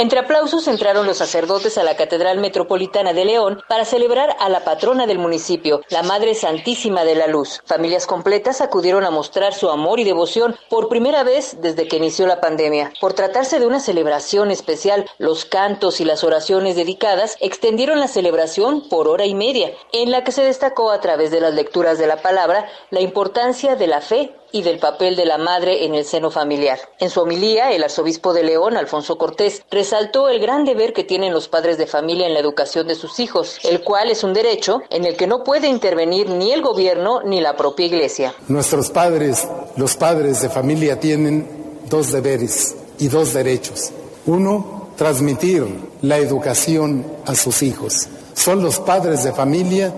Entre 0.00 0.18
aplausos 0.18 0.66
entraron 0.66 1.06
los 1.06 1.18
sacerdotes 1.18 1.76
a 1.76 1.82
la 1.82 1.94
Catedral 1.94 2.38
Metropolitana 2.38 3.12
de 3.12 3.26
León 3.26 3.62
para 3.68 3.84
celebrar 3.84 4.34
a 4.40 4.48
la 4.48 4.64
patrona 4.64 5.06
del 5.06 5.18
municipio, 5.18 5.82
la 5.90 6.02
Madre 6.02 6.34
Santísima 6.34 7.04
de 7.04 7.16
la 7.16 7.26
Luz. 7.26 7.60
Familias 7.66 8.06
completas 8.06 8.62
acudieron 8.62 9.04
a 9.04 9.10
mostrar 9.10 9.52
su 9.52 9.68
amor 9.68 10.00
y 10.00 10.04
devoción 10.04 10.56
por 10.70 10.88
primera 10.88 11.22
vez 11.22 11.58
desde 11.60 11.86
que 11.86 11.98
inició 11.98 12.26
la 12.26 12.40
pandemia. 12.40 12.94
Por 12.98 13.12
tratarse 13.12 13.60
de 13.60 13.66
una 13.66 13.78
celebración 13.78 14.50
especial, 14.50 15.04
los 15.18 15.44
cantos 15.44 16.00
y 16.00 16.06
las 16.06 16.24
oraciones 16.24 16.76
dedicadas 16.76 17.36
extendieron 17.40 18.00
la 18.00 18.08
celebración 18.08 18.88
por 18.88 19.06
hora 19.06 19.26
y 19.26 19.34
media, 19.34 19.70
en 19.92 20.10
la 20.10 20.24
que 20.24 20.32
se 20.32 20.42
destacó 20.42 20.92
a 20.92 21.02
través 21.02 21.30
de 21.30 21.42
las 21.42 21.52
lecturas 21.52 21.98
de 21.98 22.06
la 22.06 22.22
palabra 22.22 22.70
la 22.88 23.02
importancia 23.02 23.76
de 23.76 23.86
la 23.86 24.00
fe 24.00 24.34
y 24.52 24.62
del 24.62 24.78
papel 24.78 25.16
de 25.16 25.26
la 25.26 25.38
madre 25.38 25.84
en 25.84 25.94
el 25.94 26.04
seno 26.04 26.30
familiar. 26.30 26.78
En 26.98 27.10
su 27.10 27.20
homilía, 27.20 27.72
el 27.72 27.82
arzobispo 27.82 28.32
de 28.32 28.42
León, 28.42 28.76
Alfonso 28.76 29.18
Cortés, 29.18 29.62
resaltó 29.70 30.28
el 30.28 30.40
gran 30.40 30.64
deber 30.64 30.92
que 30.92 31.04
tienen 31.04 31.32
los 31.32 31.48
padres 31.48 31.78
de 31.78 31.86
familia 31.86 32.26
en 32.26 32.34
la 32.34 32.40
educación 32.40 32.86
de 32.86 32.94
sus 32.94 33.20
hijos, 33.20 33.58
el 33.64 33.82
cual 33.82 34.10
es 34.10 34.24
un 34.24 34.32
derecho 34.32 34.82
en 34.90 35.04
el 35.04 35.16
que 35.16 35.26
no 35.26 35.44
puede 35.44 35.68
intervenir 35.68 36.28
ni 36.28 36.52
el 36.52 36.62
gobierno 36.62 37.22
ni 37.22 37.40
la 37.40 37.56
propia 37.56 37.86
iglesia. 37.86 38.34
Nuestros 38.48 38.90
padres, 38.90 39.46
los 39.76 39.96
padres 39.96 40.42
de 40.42 40.48
familia, 40.48 40.98
tienen 40.98 41.48
dos 41.88 42.12
deberes 42.12 42.76
y 42.98 43.08
dos 43.08 43.32
derechos. 43.32 43.90
Uno, 44.26 44.90
transmitir 44.96 45.66
la 46.02 46.18
educación 46.18 47.06
a 47.26 47.34
sus 47.34 47.62
hijos. 47.62 48.08
Son 48.34 48.62
los 48.62 48.78
padres 48.78 49.24
de 49.24 49.32
familia 49.32 49.94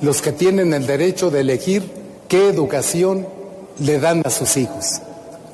los 0.00 0.22
que 0.22 0.32
tienen 0.32 0.72
el 0.74 0.86
derecho 0.86 1.30
de 1.30 1.40
elegir 1.40 1.82
qué 2.28 2.48
educación 2.48 3.26
le 3.78 3.98
dan 3.98 4.22
a 4.24 4.30
sus 4.30 4.56
hijos. 4.56 5.00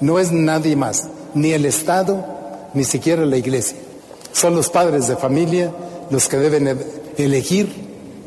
No 0.01 0.19
es 0.19 0.33
nadie 0.33 0.77
más, 0.77 1.09
ni 1.35 1.53
el 1.53 1.67
Estado, 1.67 2.25
ni 2.75 2.85
siquiera 2.85 3.25
la 3.27 3.37
Iglesia. 3.37 3.79
Son 4.33 4.55
los 4.55 4.71
padres 4.71 5.09
de 5.09 5.17
familia 5.17 5.73
los 6.11 6.29
que 6.29 6.37
deben 6.37 6.69
e-, 6.69 6.77
elegir 7.19 7.69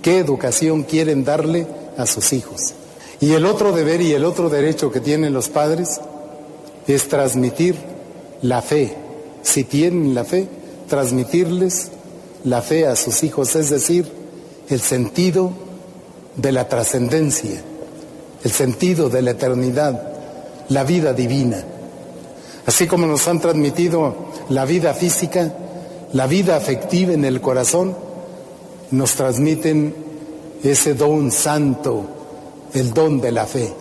qué 0.02 0.20
educación 0.20 0.84
quieren 0.84 1.24
darle 1.24 1.68
a 1.98 2.06
sus 2.06 2.34
hijos. 2.34 2.74
Y 3.20 3.32
el 3.34 3.46
otro 3.46 3.72
deber 3.72 4.02
y 4.02 4.14
el 4.14 4.26
otro 4.26 4.50
derecho 4.50 4.92
que 4.92 5.00
tienen 5.00 5.34
los 5.34 5.50
padres 5.50 6.02
es 6.88 7.08
transmitir 7.08 7.76
la 8.42 8.62
fe. 8.62 8.96
Si 9.42 9.64
tienen 9.64 10.14
la 10.14 10.26
fe, 10.26 10.48
transmitirles 10.88 11.90
la 12.44 12.62
fe 12.62 12.86
a 12.86 12.96
sus 12.96 13.24
hijos, 13.24 13.56
es 13.56 13.70
decir, 13.70 14.06
el 14.70 14.82
sentido 14.82 15.52
de 16.36 16.52
la 16.52 16.68
trascendencia, 16.68 17.62
el 18.44 18.52
sentido 18.52 19.10
de 19.10 19.22
la 19.22 19.32
eternidad, 19.32 20.02
la 20.70 20.84
vida 20.84 21.14
divina. 21.14 21.64
Así 22.66 22.88
como 22.88 23.08
nos 23.08 23.28
han 23.28 23.40
transmitido 23.40 24.16
la 24.50 24.66
vida 24.66 24.94
física, 24.94 25.54
la 26.14 26.28
vida 26.28 26.56
afectiva 26.56 27.14
en 27.14 27.26
el 27.26 27.42
corazón, 27.42 27.96
nos 28.92 29.14
transmiten 29.16 29.96
ese 30.64 30.94
don 30.94 31.32
santo, 31.32 32.06
el 32.74 32.94
don 32.94 33.20
de 33.20 33.32
la 33.32 33.46
fe. 33.46 33.74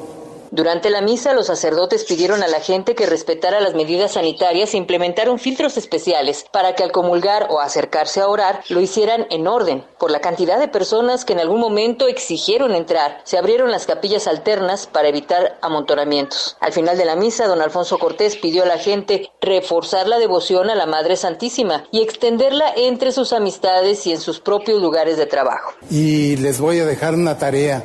Durante 0.54 0.90
la 0.90 1.00
misa, 1.00 1.32
los 1.32 1.46
sacerdotes 1.46 2.04
pidieron 2.04 2.42
a 2.42 2.46
la 2.46 2.60
gente 2.60 2.94
que 2.94 3.06
respetara 3.06 3.58
las 3.62 3.72
medidas 3.72 4.12
sanitarias 4.12 4.74
e 4.74 4.76
implementaron 4.76 5.38
filtros 5.38 5.78
especiales 5.78 6.44
para 6.52 6.74
que 6.74 6.82
al 6.82 6.92
comulgar 6.92 7.46
o 7.48 7.58
acercarse 7.58 8.20
a 8.20 8.28
orar 8.28 8.60
lo 8.68 8.82
hicieran 8.82 9.26
en 9.30 9.48
orden. 9.48 9.82
Por 9.98 10.10
la 10.10 10.20
cantidad 10.20 10.60
de 10.60 10.68
personas 10.68 11.24
que 11.24 11.32
en 11.32 11.40
algún 11.40 11.58
momento 11.58 12.06
exigieron 12.06 12.74
entrar, 12.74 13.22
se 13.24 13.38
abrieron 13.38 13.70
las 13.70 13.86
capillas 13.86 14.26
alternas 14.26 14.86
para 14.86 15.08
evitar 15.08 15.56
amontonamientos. 15.62 16.58
Al 16.60 16.74
final 16.74 16.98
de 16.98 17.06
la 17.06 17.16
misa, 17.16 17.46
don 17.46 17.62
Alfonso 17.62 17.98
Cortés 17.98 18.36
pidió 18.36 18.64
a 18.64 18.66
la 18.66 18.76
gente 18.76 19.30
reforzar 19.40 20.06
la 20.06 20.18
devoción 20.18 20.68
a 20.68 20.74
la 20.74 20.84
Madre 20.84 21.16
Santísima 21.16 21.84
y 21.92 22.02
extenderla 22.02 22.74
entre 22.76 23.12
sus 23.12 23.32
amistades 23.32 24.06
y 24.06 24.12
en 24.12 24.20
sus 24.20 24.38
propios 24.38 24.82
lugares 24.82 25.16
de 25.16 25.24
trabajo. 25.24 25.72
Y 25.90 26.36
les 26.36 26.60
voy 26.60 26.80
a 26.80 26.84
dejar 26.84 27.14
una 27.14 27.38
tarea. 27.38 27.82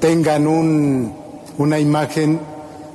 Tengan 0.00 0.46
un 0.46 1.25
una 1.58 1.78
imagen 1.78 2.40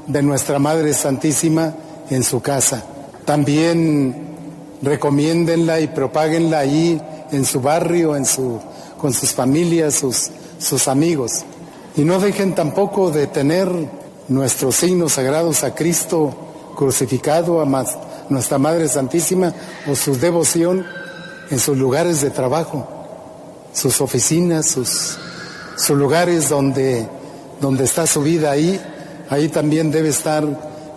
de 0.08 0.22
nuestra 0.22 0.60
Madre 0.60 0.94
Santísima 0.94 1.74
en 2.10 2.24
su 2.24 2.42
casa. 2.42 2.84
También 3.26 4.32
recomiéndenla 4.82 5.80
y 5.80 5.88
propáguenla 5.88 6.60
ahí 6.60 7.02
en 7.32 7.46
su 7.46 7.62
barrio, 7.62 8.16
en 8.16 8.26
su, 8.26 8.60
con 8.98 9.14
sus 9.14 9.32
familias, 9.32 9.96
sus, 9.96 10.30
sus 10.60 10.88
amigos. 10.88 11.44
Y 11.96 12.02
no 12.02 12.20
dejen 12.20 12.56
tampoco 12.56 13.12
de 13.12 13.28
tener 13.28 13.70
nuestros 14.28 14.76
signos 14.76 15.14
sagrados 15.14 15.64
a 15.64 15.76
Cristo 15.76 16.34
crucificado, 16.76 17.62
a 17.62 17.86
nuestra 18.30 18.58
Madre 18.58 18.88
Santísima 18.88 19.54
o 19.90 19.96
su 19.96 20.18
devoción 20.18 20.86
en 21.50 21.60
sus 21.60 21.78
lugares 21.78 22.22
de 22.22 22.30
trabajo, 22.30 22.88
sus 23.74 24.00
oficinas, 24.02 24.68
sus, 24.68 25.18
sus 25.76 25.98
lugares 25.98 26.50
donde 26.50 27.08
donde 27.62 27.84
está 27.86 28.08
su 28.08 28.22
vida 28.22 28.52
ahí, 28.52 28.82
ahí 29.30 29.48
también 29.48 29.92
debe 29.92 30.10
estar 30.10 30.44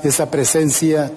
esa 0.03 0.31
presencia 0.31 1.13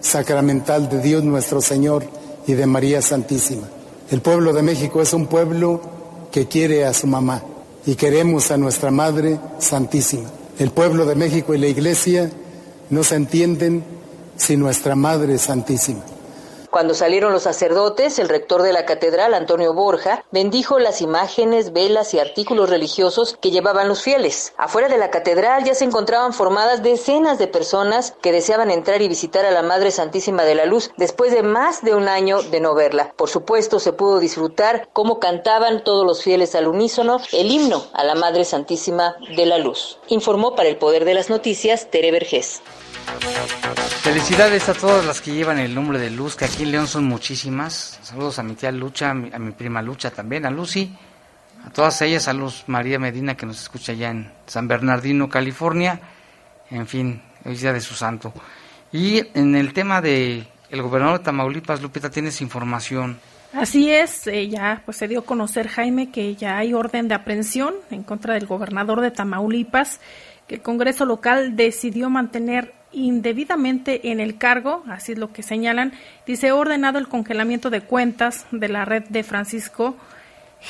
sacramental 0.00 0.88
de 0.88 1.00
Dios 1.00 1.22
nuestro 1.22 1.60
Señor 1.60 2.04
y 2.46 2.54
de 2.54 2.66
María 2.66 3.02
Santísima. 3.02 3.68
El 4.10 4.22
pueblo 4.22 4.52
de 4.52 4.62
México 4.62 5.02
es 5.02 5.12
un 5.12 5.26
pueblo 5.26 5.80
que 6.32 6.46
quiere 6.46 6.84
a 6.84 6.94
su 6.94 7.06
mamá 7.06 7.42
y 7.84 7.94
queremos 7.94 8.50
a 8.50 8.56
nuestra 8.56 8.90
Madre 8.90 9.38
Santísima. 9.58 10.28
El 10.58 10.70
pueblo 10.70 11.04
de 11.04 11.14
México 11.14 11.54
y 11.54 11.58
la 11.58 11.66
Iglesia 11.66 12.30
no 12.90 13.04
se 13.04 13.16
entienden 13.16 13.84
sin 14.36 14.60
nuestra 14.60 14.96
Madre 14.96 15.38
Santísima. 15.38 16.00
Cuando 16.76 16.92
salieron 16.92 17.32
los 17.32 17.44
sacerdotes, 17.44 18.18
el 18.18 18.28
rector 18.28 18.60
de 18.60 18.74
la 18.74 18.84
catedral, 18.84 19.32
Antonio 19.32 19.72
Borja, 19.72 20.26
bendijo 20.30 20.78
las 20.78 21.00
imágenes, 21.00 21.72
velas 21.72 22.12
y 22.12 22.18
artículos 22.18 22.68
religiosos 22.68 23.38
que 23.40 23.50
llevaban 23.50 23.88
los 23.88 24.02
fieles. 24.02 24.52
Afuera 24.58 24.88
de 24.88 24.98
la 24.98 25.08
catedral 25.08 25.64
ya 25.64 25.74
se 25.74 25.86
encontraban 25.86 26.34
formadas 26.34 26.82
decenas 26.82 27.38
de 27.38 27.46
personas 27.46 28.12
que 28.20 28.30
deseaban 28.30 28.70
entrar 28.70 29.00
y 29.00 29.08
visitar 29.08 29.46
a 29.46 29.52
la 29.52 29.62
Madre 29.62 29.90
Santísima 29.90 30.44
de 30.44 30.54
la 30.54 30.66
Luz 30.66 30.90
después 30.98 31.32
de 31.32 31.42
más 31.42 31.82
de 31.82 31.94
un 31.94 32.08
año 32.08 32.42
de 32.42 32.60
no 32.60 32.74
verla. 32.74 33.10
Por 33.16 33.30
supuesto, 33.30 33.80
se 33.80 33.94
pudo 33.94 34.18
disfrutar 34.18 34.90
cómo 34.92 35.18
cantaban 35.18 35.82
todos 35.82 36.04
los 36.04 36.22
fieles 36.22 36.54
al 36.54 36.68
unísono 36.68 37.22
el 37.32 37.50
himno 37.50 37.86
a 37.94 38.04
la 38.04 38.16
Madre 38.16 38.44
Santísima 38.44 39.16
de 39.34 39.46
la 39.46 39.56
Luz. 39.56 39.98
Informó 40.08 40.54
para 40.54 40.68
el 40.68 40.76
Poder 40.76 41.06
de 41.06 41.14
las 41.14 41.30
Noticias 41.30 41.90
Tere 41.90 42.10
Vergés. 42.10 42.60
Felicidades 44.02 44.68
a 44.68 44.74
todas 44.74 45.04
las 45.04 45.20
que 45.20 45.32
llevan 45.32 45.58
el 45.58 45.74
nombre 45.74 45.98
de 45.98 46.10
Luz, 46.10 46.36
que 46.36 46.44
aquí 46.44 46.62
en 46.62 46.72
León 46.72 46.86
son 46.86 47.04
muchísimas. 47.04 47.98
Saludos 48.02 48.38
a 48.38 48.42
mi 48.42 48.54
tía 48.54 48.70
Lucha, 48.70 49.10
a 49.10 49.14
mi, 49.14 49.50
prima 49.50 49.82
Lucha 49.82 50.10
también, 50.10 50.46
a 50.46 50.50
Lucy, 50.50 50.96
a 51.64 51.70
todas 51.70 52.00
ellas, 52.02 52.28
a 52.28 52.32
Luz 52.32 52.64
María 52.68 52.98
Medina 52.98 53.36
que 53.36 53.46
nos 53.46 53.60
escucha 53.60 53.92
allá 53.92 54.10
en 54.10 54.30
San 54.46 54.68
Bernardino, 54.68 55.28
California. 55.28 56.00
En 56.70 56.86
fin, 56.86 57.20
hoy 57.44 57.56
día 57.56 57.72
de 57.72 57.80
su 57.80 57.94
santo. 57.94 58.32
Y 58.92 59.22
en 59.34 59.56
el 59.56 59.72
tema 59.72 60.00
de 60.00 60.46
el 60.70 60.82
gobernador 60.82 61.18
de 61.18 61.24
Tamaulipas, 61.24 61.82
Lupita, 61.82 62.10
tienes 62.10 62.40
información. 62.40 63.18
Así 63.52 63.90
es, 63.90 64.28
ya 64.48 64.82
pues 64.84 64.98
se 64.98 65.08
dio 65.08 65.20
a 65.20 65.24
conocer 65.24 65.68
Jaime 65.68 66.10
que 66.10 66.34
ya 66.36 66.58
hay 66.58 66.74
orden 66.74 67.08
de 67.08 67.14
aprehensión 67.14 67.74
en 67.90 68.02
contra 68.02 68.34
del 68.34 68.46
gobernador 68.46 69.00
de 69.00 69.10
Tamaulipas, 69.10 70.00
que 70.46 70.56
el 70.56 70.62
Congreso 70.62 71.04
local 71.06 71.56
decidió 71.56 72.10
mantener 72.10 72.75
indebidamente 72.92 74.10
en 74.10 74.20
el 74.20 74.38
cargo, 74.38 74.82
así 74.88 75.12
es 75.12 75.18
lo 75.18 75.32
que 75.32 75.42
señalan, 75.42 75.92
dice 76.26 76.52
ordenado 76.52 76.98
el 76.98 77.08
congelamiento 77.08 77.70
de 77.70 77.82
cuentas 77.82 78.46
de 78.50 78.68
la 78.68 78.84
red 78.84 79.04
de 79.08 79.22
Francisco 79.22 79.96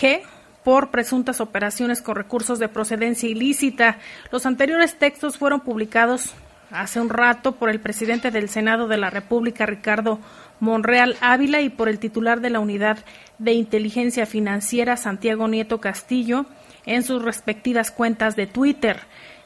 G 0.00 0.22
por 0.64 0.90
presuntas 0.90 1.40
operaciones 1.40 2.02
con 2.02 2.16
recursos 2.16 2.58
de 2.58 2.68
procedencia 2.68 3.28
ilícita. 3.28 3.98
Los 4.32 4.46
anteriores 4.46 4.98
textos 4.98 5.38
fueron 5.38 5.60
publicados 5.60 6.34
hace 6.72 7.00
un 7.00 7.08
rato 7.08 7.52
por 7.52 7.70
el 7.70 7.80
presidente 7.80 8.32
del 8.32 8.48
Senado 8.48 8.88
de 8.88 8.96
la 8.96 9.10
República, 9.10 9.66
Ricardo 9.66 10.18
Monreal 10.58 11.16
Ávila, 11.20 11.60
y 11.60 11.68
por 11.68 11.88
el 11.88 11.98
titular 11.98 12.40
de 12.40 12.50
la 12.50 12.60
Unidad 12.60 12.98
de 13.38 13.52
Inteligencia 13.52 14.26
Financiera, 14.26 14.96
Santiago 14.96 15.46
Nieto 15.46 15.80
Castillo, 15.80 16.46
en 16.84 17.02
sus 17.02 17.22
respectivas 17.22 17.90
cuentas 17.90 18.36
de 18.36 18.46
Twitter. 18.46 18.98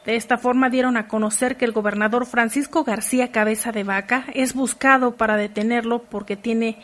De 0.05 0.16
esta 0.16 0.38
forma 0.38 0.70
dieron 0.70 0.96
a 0.96 1.09
conocer 1.09 1.57
que 1.57 1.66
el 1.66 1.72
gobernador 1.72 2.24
Francisco 2.24 2.84
García 2.84 3.32
Cabeza 3.32 3.70
de 3.70 3.84
Vaca 3.84 4.24
es 4.34 4.55
buscado 4.55 5.16
para 5.16 5.36
detenerlo 5.36 6.03
porque 6.03 6.36
tiene 6.36 6.78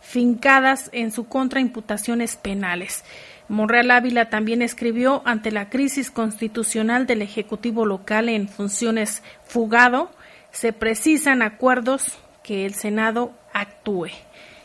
fincadas 0.00 0.88
en 0.92 1.12
su 1.12 1.28
contra 1.28 1.60
imputaciones 1.60 2.36
penales. 2.36 3.04
Monreal 3.48 3.90
Ávila 3.90 4.30
también 4.30 4.62
escribió 4.62 5.22
ante 5.26 5.50
la 5.50 5.68
crisis 5.68 6.10
constitucional 6.10 7.06
del 7.06 7.20
Ejecutivo 7.22 7.84
local 7.84 8.28
en 8.28 8.48
funciones 8.48 9.22
fugado, 9.44 10.10
se 10.50 10.72
precisan 10.72 11.42
acuerdos 11.42 12.18
que 12.42 12.64
el 12.64 12.74
Senado 12.74 13.32
actúe. 13.52 14.08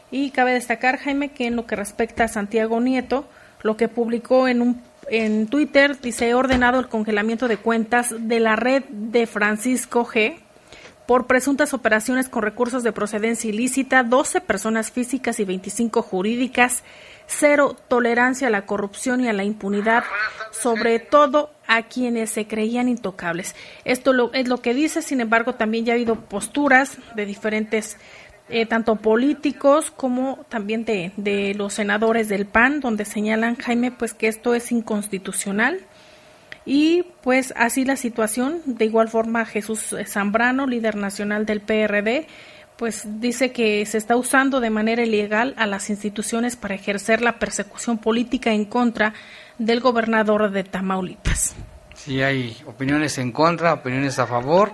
Y 0.10 0.32
cabe 0.32 0.53
destacar, 0.53 0.97
Jaime, 0.97 1.30
que 1.30 1.47
en 1.47 1.58
lo 1.58 1.66
que 1.66 1.76
respecta 1.76 2.24
a 2.24 2.30
Santiago 2.30 2.80
Nieto, 2.80 3.28
lo 3.62 3.76
que 3.76 3.89
publicó 3.89 4.47
en 4.47 4.62
un 4.62 4.82
en 5.10 5.47
Twitter 5.47 5.99
dice 5.99 6.34
ordenado 6.34 6.80
el 6.80 6.88
congelamiento 6.88 7.47
de 7.47 7.58
cuentas 7.58 8.14
de 8.18 8.39
la 8.39 8.55
red 8.55 8.84
de 8.89 9.28
Francisco 9.28 10.05
G 10.05 10.39
por 11.08 11.26
presuntas 11.26 11.74
operaciones 11.74 12.28
con 12.28 12.43
recursos 12.43 12.84
de 12.84 12.91
procedencia 12.91 13.49
ilícita, 13.49 14.03
12 14.03 14.41
personas 14.41 14.91
físicas 14.91 15.39
y 15.39 15.45
25 15.45 16.01
jurídicas, 16.01 16.84
cero 17.28 17.78
tolerancia 17.88 18.49
a 18.49 18.51
la 18.51 18.66
corrupción 18.66 19.22
y 19.22 19.30
a 19.30 19.34
la 19.34 19.45
impunidad, 19.45 20.03
sobre 20.51 20.99
todo 20.99 21.51
a 21.66 21.84
quienes 21.84 22.32
se 22.32 22.45
creían 22.45 22.89
intocables. 22.89 23.55
Esto 23.86 24.32
es 24.34 24.47
lo 24.49 24.62
que 24.62 24.74
dice, 24.74 25.01
sin 25.01 25.22
embargo, 25.22 25.55
también 25.55 25.86
ya 25.86 25.93
ha 25.93 25.95
habido 25.95 26.16
posturas 26.16 26.97
de 27.16 27.26
diferentes 27.26 27.97
eh, 28.50 28.66
tanto 28.66 28.95
políticos 28.95 29.91
como 29.91 30.45
también 30.50 30.86
de, 30.86 31.54
los 31.56 31.74
senadores 31.74 32.30
del 32.30 32.45
PAN, 32.45 32.80
donde 32.80 33.06
señalan, 33.06 33.56
Jaime, 33.56 33.91
pues 33.91 34.14
que 34.14 34.28
esto 34.28 34.56
es 34.56 34.72
inconstitucional 34.72 35.80
Y 36.66 37.04
pues 37.24 37.54
así 37.58 37.86
la 37.86 37.95
situación, 37.95 38.62
de 38.66 38.86
igual 38.86 39.10
forma 39.10 39.45
Jesús 39.45 39.95
Zambrano, 40.06 40.68
líder 40.68 40.95
nacional 40.95 41.45
del 41.45 41.62
PRD, 41.62 42.28
pues 42.78 43.20
dice 43.20 43.52
que 43.52 43.86
se 43.86 43.98
está 43.98 44.16
usando 44.16 44.60
de 44.60 44.70
manera 44.70 45.04
ilegal 45.04 45.54
a 45.58 45.66
las 45.66 45.89
instituciones 45.89 46.56
para 46.56 46.76
ejercer 46.76 47.22
la 47.22 47.39
persecución 47.39 47.98
política 47.98 48.54
en 48.54 48.66
contra 48.66 49.14
del 49.58 49.80
gobernador 49.80 50.52
de 50.52 50.64
Tamaulipas. 50.64 51.56
Sí, 51.95 52.22
hay 52.22 52.56
opiniones 52.66 53.18
en 53.18 53.32
contra, 53.32 53.74
opiniones 53.74 54.20
a 54.20 54.28
favor. 54.28 54.74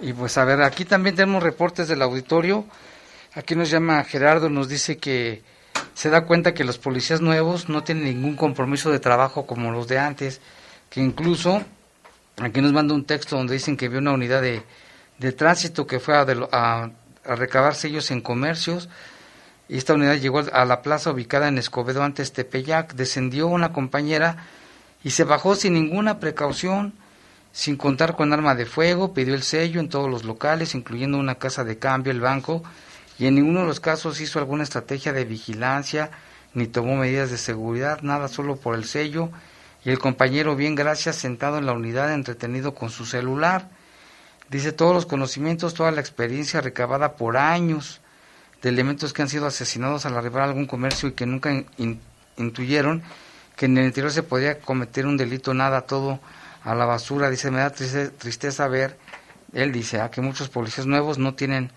Y 0.00 0.12
pues 0.12 0.38
a 0.38 0.44
ver, 0.44 0.62
aquí 0.62 0.84
también 0.84 1.16
tenemos 1.16 1.42
reportes 1.42 1.88
del 1.88 2.02
auditorio. 2.02 2.64
Aquí 3.34 3.54
nos 3.54 3.70
llama 3.70 4.02
Gerardo, 4.04 4.48
nos 4.48 4.68
dice 4.68 4.98
que 4.98 5.42
se 5.94 6.10
da 6.10 6.24
cuenta 6.24 6.54
que 6.54 6.64
los 6.64 6.78
policías 6.78 7.20
nuevos 7.20 7.68
no 7.68 7.84
tienen 7.84 8.04
ningún 8.04 8.36
compromiso 8.36 8.90
de 8.90 8.98
trabajo 8.98 9.46
como 9.46 9.70
los 9.70 9.86
de 9.88 9.98
antes 9.98 10.40
que 10.90 11.00
incluso 11.00 11.62
aquí 12.42 12.60
nos 12.60 12.72
manda 12.72 12.94
un 12.94 13.04
texto 13.04 13.36
donde 13.36 13.54
dicen 13.54 13.76
que 13.76 13.88
vio 13.88 14.00
una 14.00 14.12
unidad 14.12 14.42
de, 14.42 14.62
de 15.18 15.32
tránsito 15.32 15.86
que 15.86 16.00
fue 16.00 16.16
a, 16.16 16.26
a, 16.52 16.90
recabar 17.36 17.74
sellos 17.74 18.10
en 18.10 18.20
comercios. 18.20 18.88
Y 19.68 19.78
esta 19.78 19.94
unidad 19.94 20.16
llegó 20.16 20.40
a 20.52 20.64
la 20.64 20.82
plaza 20.82 21.12
ubicada 21.12 21.46
en 21.46 21.58
Escobedo 21.58 22.02
antes 22.02 22.32
Tepeyac, 22.32 22.94
descendió 22.94 23.46
una 23.46 23.72
compañera 23.72 24.44
y 25.04 25.10
se 25.10 25.22
bajó 25.22 25.54
sin 25.54 25.74
ninguna 25.74 26.18
precaución, 26.18 26.92
sin 27.52 27.76
contar 27.76 28.16
con 28.16 28.32
arma 28.32 28.54
de 28.54 28.66
fuego, 28.66 29.12
pidió 29.12 29.34
el 29.34 29.42
sello 29.42 29.80
en 29.80 29.88
todos 29.88 30.10
los 30.10 30.24
locales, 30.24 30.74
incluyendo 30.74 31.18
una 31.18 31.36
casa 31.36 31.64
de 31.64 31.78
cambio, 31.78 32.12
el 32.12 32.20
banco, 32.20 32.62
y 33.18 33.26
en 33.26 33.34
ninguno 33.34 33.60
de 33.60 33.66
los 33.66 33.80
casos 33.80 34.20
hizo 34.20 34.38
alguna 34.38 34.62
estrategia 34.62 35.12
de 35.12 35.24
vigilancia, 35.24 36.10
ni 36.54 36.66
tomó 36.66 36.96
medidas 36.96 37.30
de 37.30 37.38
seguridad, 37.38 38.00
nada 38.02 38.28
solo 38.28 38.56
por 38.56 38.74
el 38.74 38.84
sello 38.84 39.30
y 39.84 39.90
el 39.90 39.98
compañero, 39.98 40.56
bien 40.56 40.74
gracias, 40.74 41.16
sentado 41.16 41.58
en 41.58 41.66
la 41.66 41.72
unidad, 41.72 42.12
entretenido 42.12 42.74
con 42.74 42.90
su 42.90 43.06
celular. 43.06 43.68
Dice 44.48 44.72
todos 44.72 44.94
los 44.94 45.06
conocimientos, 45.06 45.74
toda 45.74 45.90
la 45.90 46.00
experiencia 46.00 46.60
recabada 46.60 47.14
por 47.14 47.36
años 47.36 48.00
de 48.62 48.68
elementos 48.68 49.12
que 49.12 49.22
han 49.22 49.28
sido 49.28 49.46
asesinados 49.46 50.06
al 50.06 50.16
arribar 50.16 50.42
a 50.42 50.46
algún 50.46 50.66
comercio 50.66 51.08
y 51.08 51.12
que 51.12 51.24
nunca 51.24 51.64
intuyeron 52.36 53.02
que 53.56 53.66
en 53.66 53.78
el 53.78 53.86
interior 53.86 54.12
se 54.12 54.22
podía 54.22 54.58
cometer 54.58 55.06
un 55.06 55.16
delito, 55.16 55.54
nada, 55.54 55.82
todo 55.82 56.20
a 56.64 56.74
la 56.74 56.84
basura. 56.84 57.30
Dice, 57.30 57.50
me 57.50 57.58
da 57.58 57.70
tristeza, 57.70 58.68
ver, 58.68 58.98
él 59.52 59.72
dice, 59.72 60.00
a 60.00 60.10
que 60.10 60.20
muchos 60.20 60.48
policías 60.48 60.86
nuevos 60.86 61.18
no 61.18 61.34
tienen 61.34 61.70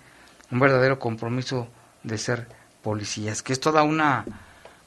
un 0.52 0.60
verdadero 0.60 1.00
compromiso 1.00 1.68
de 2.04 2.18
ser 2.18 2.48
policías, 2.82 3.42
que 3.42 3.54
es 3.54 3.60
toda 3.60 3.84
una 3.84 4.26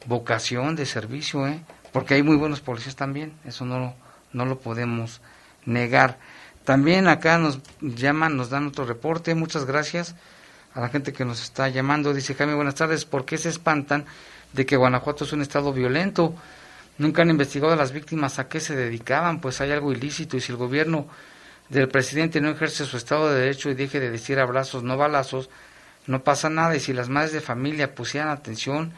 vocación 0.07 0.77
de 0.77 0.87
servicio, 0.87 1.47
¿eh? 1.47 1.61
porque 1.93 2.15
hay 2.15 2.23
muy 2.23 2.37
buenos 2.37 2.61
policías 2.61 2.95
también, 2.95 3.33
eso 3.45 3.65
no, 3.65 3.95
no 4.33 4.45
lo 4.45 4.61
podemos 4.61 5.21
negar. 5.65 6.19
También 6.65 7.09
acá 7.09 7.39
nos 7.39 7.61
llaman, 7.81 8.37
nos 8.37 8.51
dan 8.51 8.67
otro 8.67 8.85
reporte, 8.85 9.35
muchas 9.35 9.65
gracias 9.65 10.15
a 10.75 10.81
la 10.81 10.89
gente 10.89 11.13
que 11.13 11.25
nos 11.25 11.43
está 11.43 11.69
llamando. 11.69 12.13
Dice 12.13 12.35
Jaime, 12.35 12.55
buenas 12.55 12.75
tardes, 12.75 13.05
¿por 13.05 13.25
qué 13.25 13.39
se 13.39 13.49
espantan 13.49 14.05
de 14.53 14.67
que 14.67 14.77
Guanajuato 14.77 15.25
es 15.25 15.33
un 15.33 15.43
estado 15.43 15.73
violento? 15.73 16.35
Nunca 16.99 17.23
han 17.23 17.31
investigado 17.31 17.73
a 17.73 17.77
las 17.77 17.93
víctimas 17.93 18.39
a 18.39 18.49
qué 18.49 18.61
se 18.61 18.75
dedicaban, 18.75 19.41
pues 19.41 19.61
hay 19.61 19.71
algo 19.71 19.93
ilícito 19.93 20.37
y 20.37 20.41
si 20.41 20.53
el 20.53 20.59
gobierno 20.59 21.07
del 21.69 21.89
presidente 21.89 22.41
no 22.41 22.51
ejerce 22.51 22.87
su 22.87 22.97
estado 22.97 23.29
de 23.29 23.41
derecho 23.41 23.69
y 23.71 23.75
deje 23.75 24.01
de 24.01 24.11
decir 24.11 24.39
abrazos, 24.39 24.83
no 24.83 24.97
balazos, 24.97 25.51
no 26.07 26.23
pasa 26.23 26.49
nada 26.49 26.77
y 26.77 26.81
si 26.81 26.93
las 26.93 27.09
madres 27.09 27.33
de 27.33 27.41
familia 27.41 27.95
pusieran 27.95 28.31
atención 28.31 28.93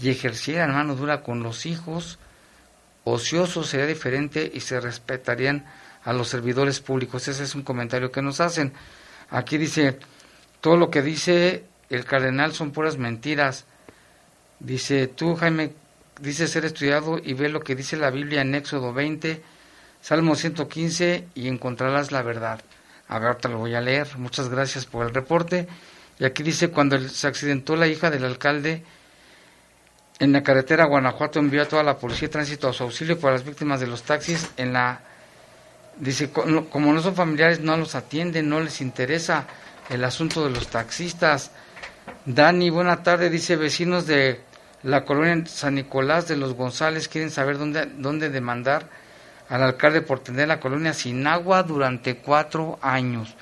y 0.00 0.10
ejercieran 0.10 0.72
mano 0.72 0.94
dura 0.94 1.22
con 1.22 1.42
los 1.42 1.66
hijos, 1.66 2.18
ocioso 3.04 3.64
sería 3.64 3.86
diferente 3.86 4.50
y 4.52 4.60
se 4.60 4.80
respetarían 4.80 5.64
a 6.04 6.12
los 6.12 6.28
servidores 6.28 6.80
públicos. 6.80 7.26
Ese 7.28 7.44
es 7.44 7.54
un 7.54 7.62
comentario 7.62 8.12
que 8.12 8.22
nos 8.22 8.40
hacen. 8.40 8.72
Aquí 9.30 9.56
dice, 9.56 9.98
todo 10.60 10.76
lo 10.76 10.90
que 10.90 11.02
dice 11.02 11.64
el 11.90 12.04
cardenal 12.04 12.52
son 12.52 12.72
puras 12.72 12.98
mentiras. 12.98 13.64
Dice, 14.60 15.06
tú 15.08 15.36
Jaime, 15.36 15.72
dice 16.20 16.46
ser 16.46 16.64
estudiado 16.64 17.18
y 17.22 17.34
ve 17.34 17.48
lo 17.48 17.60
que 17.60 17.74
dice 17.74 17.96
la 17.96 18.10
Biblia 18.10 18.42
en 18.42 18.54
Éxodo 18.54 18.92
20, 18.92 19.42
Salmo 20.00 20.34
115 20.34 21.28
y 21.34 21.48
encontrarás 21.48 22.12
la 22.12 22.22
verdad. 22.22 22.60
A 23.08 23.18
ver, 23.18 23.36
te 23.36 23.48
lo 23.48 23.58
voy 23.58 23.74
a 23.74 23.80
leer. 23.80 24.16
Muchas 24.16 24.48
gracias 24.48 24.86
por 24.86 25.06
el 25.06 25.14
reporte. 25.14 25.66
Y 26.18 26.24
aquí 26.24 26.42
dice, 26.42 26.68
cuando 26.68 26.98
se 27.08 27.26
accidentó 27.26 27.76
la 27.76 27.86
hija 27.86 28.10
del 28.10 28.24
alcalde, 28.24 28.82
en 30.18 30.32
la 30.32 30.42
carretera 30.42 30.86
Guanajuato 30.86 31.38
envió 31.38 31.62
a 31.62 31.68
toda 31.68 31.82
la 31.82 31.98
policía 31.98 32.28
de 32.28 32.32
tránsito 32.32 32.68
a 32.68 32.72
su 32.72 32.84
auxilio 32.84 33.18
para 33.18 33.34
las 33.34 33.44
víctimas 33.44 33.80
de 33.80 33.86
los 33.86 34.02
taxis. 34.02 34.50
En 34.56 34.72
la 34.72 35.00
dice 35.96 36.30
como 36.30 36.92
no 36.92 37.00
son 37.00 37.14
familiares 37.14 37.60
no 37.60 37.76
los 37.76 37.94
atienden, 37.94 38.48
no 38.48 38.60
les 38.60 38.80
interesa 38.80 39.46
el 39.90 40.04
asunto 40.04 40.44
de 40.44 40.50
los 40.50 40.68
taxistas. 40.68 41.50
Dani, 42.26 42.70
buena 42.70 43.02
tarde, 43.02 43.30
dice 43.30 43.56
vecinos 43.56 44.06
de 44.06 44.40
la 44.84 45.04
colonia 45.04 45.44
San 45.46 45.74
Nicolás 45.74 46.28
de 46.28 46.36
los 46.36 46.54
González 46.54 47.08
quieren 47.08 47.30
saber 47.30 47.58
dónde 47.58 47.86
dónde 47.96 48.30
demandar 48.30 48.88
al 49.48 49.62
alcalde 49.62 50.02
por 50.02 50.20
tener 50.20 50.48
la 50.48 50.60
colonia 50.60 50.92
sin 50.92 51.26
agua 51.26 51.62
durante 51.62 52.16
cuatro 52.18 52.78
años 52.80 53.34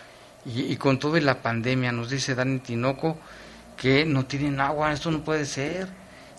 y, 0.47 0.63
y 0.73 0.77
con 0.77 0.99
todo 0.99 1.17
y 1.17 1.21
la 1.21 1.43
pandemia. 1.43 1.93
Nos 1.93 2.11
dice 2.11 2.35
Dani 2.35 2.61
Tinoco 2.61 3.19
que 3.77 4.05
no 4.05 4.25
tienen 4.25 4.61
agua, 4.61 4.93
esto 4.93 5.11
no 5.11 5.23
puede 5.23 5.45
ser 5.45 5.89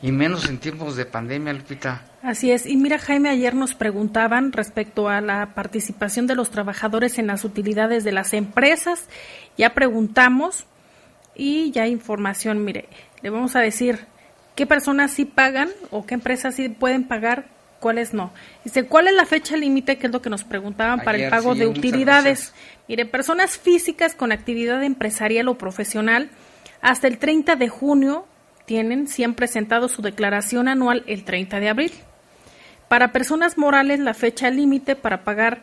y 0.03 0.11
menos 0.11 0.49
en 0.49 0.57
tiempos 0.57 0.97
de 0.97 1.05
pandemia, 1.05 1.53
Lupita. 1.53 2.01
Así 2.21 2.51
es. 2.51 2.65
Y 2.65 2.75
mira, 2.75 2.99
Jaime, 2.99 3.29
ayer 3.29 3.55
nos 3.55 3.73
preguntaban 3.73 4.51
respecto 4.51 5.07
a 5.07 5.21
la 5.21 5.53
participación 5.55 6.27
de 6.27 6.35
los 6.35 6.51
trabajadores 6.51 7.19
en 7.19 7.27
las 7.27 7.45
utilidades 7.45 8.03
de 8.03 8.11
las 8.11 8.33
empresas. 8.33 9.07
Ya 9.57 9.73
preguntamos 9.73 10.65
y 11.35 11.71
ya 11.71 11.87
información. 11.87 12.65
Mire, 12.65 12.89
le 13.21 13.29
vamos 13.29 13.55
a 13.55 13.61
decir 13.61 14.05
qué 14.55 14.65
personas 14.65 15.11
sí 15.11 15.25
pagan 15.25 15.69
o 15.91 16.05
qué 16.05 16.15
empresas 16.15 16.55
sí 16.55 16.69
pueden 16.69 17.05
pagar, 17.05 17.45
cuáles 17.79 18.13
no. 18.13 18.31
Dice, 18.63 18.85
¿cuál 18.85 19.07
es 19.07 19.13
la 19.13 19.25
fecha 19.25 19.57
límite? 19.57 19.97
Que 19.97 20.07
es 20.07 20.13
lo 20.13 20.21
que 20.21 20.29
nos 20.29 20.43
preguntaban 20.43 21.01
para 21.03 21.17
el 21.17 21.29
pago 21.29 21.55
de 21.55 21.67
utilidades. 21.67 22.53
Mire, 22.87 23.05
personas 23.05 23.57
físicas 23.57 24.15
con 24.15 24.31
actividad 24.31 24.83
empresarial 24.83 25.47
o 25.47 25.57
profesional 25.57 26.29
hasta 26.81 27.07
el 27.07 27.17
30 27.17 27.55
de 27.55 27.69
junio 27.69 28.25
tienen 28.65 29.07
si 29.07 29.23
han 29.23 29.33
presentado 29.33 29.89
su 29.89 30.01
declaración 30.01 30.67
anual 30.67 31.03
el 31.07 31.23
30 31.23 31.59
de 31.59 31.69
abril. 31.69 31.91
Para 32.87 33.11
personas 33.11 33.57
morales, 33.57 33.99
la 33.99 34.13
fecha 34.13 34.49
límite 34.49 34.95
para 34.95 35.23
pagar 35.23 35.61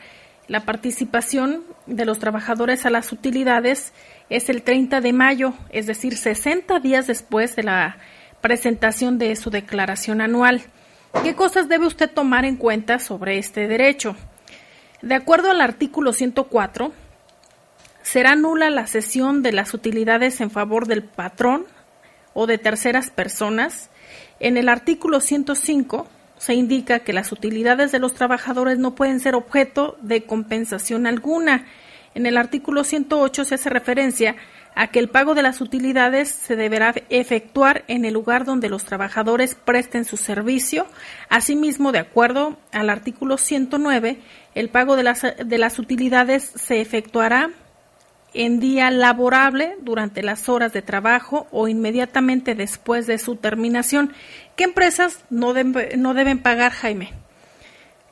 la 0.49 0.65
participación 0.65 1.63
de 1.87 2.05
los 2.05 2.19
trabajadores 2.19 2.85
a 2.85 2.91
las 2.91 3.13
utilidades 3.13 3.93
es 4.31 4.49
el 4.49 4.63
30 4.63 5.01
de 5.01 5.13
mayo, 5.13 5.55
es 5.71 5.87
decir, 5.87 6.17
60 6.17 6.81
días 6.81 7.07
después 7.07 7.55
de 7.55 7.63
la 7.63 7.99
presentación 8.41 9.19
de 9.19 9.35
su 9.37 9.51
declaración 9.51 10.21
anual. 10.21 10.63
¿Qué 11.23 11.35
cosas 11.35 11.69
debe 11.69 11.87
usted 11.87 12.11
tomar 12.11 12.45
en 12.45 12.57
cuenta 12.57 12.99
sobre 12.99 13.39
este 13.39 13.69
derecho? 13.69 14.17
De 15.03 15.15
acuerdo 15.15 15.51
al 15.51 15.61
artículo 15.61 16.13
104, 16.13 16.93
será 18.03 18.37
nula 18.37 18.71
la 18.71 18.87
cesión 18.87 19.43
de 19.43 19.53
las 19.53 19.75
utilidades 19.75 20.41
en 20.41 20.51
favor 20.51 20.87
del 20.87 21.03
patrón 21.03 21.67
o 22.35 22.47
de 22.47 22.59
terceras 22.59 23.11
personas, 23.11 23.91
en 24.41 24.57
el 24.57 24.69
artículo 24.69 25.21
105 25.21 26.09
se 26.39 26.55
indica 26.55 27.01
que 27.01 27.13
las 27.13 27.33
utilidades 27.33 27.93
de 27.93 27.99
los 27.99 28.15
trabajadores 28.15 28.79
no 28.79 28.95
pueden 28.95 29.21
ser 29.21 29.35
objeto 29.35 29.99
de 30.01 30.25
compensación 30.25 31.07
alguna. 31.07 31.67
En 32.15 32.25
el 32.25 32.39
artículo 32.39 32.83
108 32.83 33.45
se 33.45 33.55
hace 33.57 33.69
referencia 33.69 34.31
a 34.31 34.37
que 34.91 34.99
el 34.99 35.09
pago 35.09 35.35
de 35.35 35.43
las 35.43 35.61
utilidades 35.61 36.29
se 36.29 36.57
deberá 36.57 36.95
efectuar 37.11 37.85
en 37.89 38.05
el 38.05 38.15
lugar 38.15 38.45
donde 38.45 38.69
los 38.69 38.85
trabajadores 38.85 39.55
presten 39.55 40.05
su 40.05 40.17
servicio. 40.17 40.87
Asimismo, 41.29 41.93
de 41.93 41.99
acuerdo 41.99 42.59
al 42.73 42.91
artículo 42.91 43.37
109, 43.37 44.19
el 44.55 44.69
pago 44.69 44.97
de 44.97 45.03
las, 45.03 45.23
de 45.23 45.59
las 45.59 45.79
utilidades 45.79 46.53
se 46.55 46.81
efectuará 46.81 47.51
en 48.33 48.61
día 48.61 48.91
laborable 48.91 49.77
durante 49.81 50.23
las 50.23 50.49
horas 50.49 50.73
de 50.73 50.83
trabajo 50.83 51.47
o 51.51 51.69
inmediatamente 51.69 52.55
después 52.55 53.07
de 53.07 53.19
su 53.19 53.37
terminación. 53.37 54.13
¿Qué 54.57 54.65
empresas 54.65 55.25
no, 55.31 55.53
no 55.97 56.15
deben 56.15 56.39
pagar, 56.39 56.73
Jaime? 56.73 57.13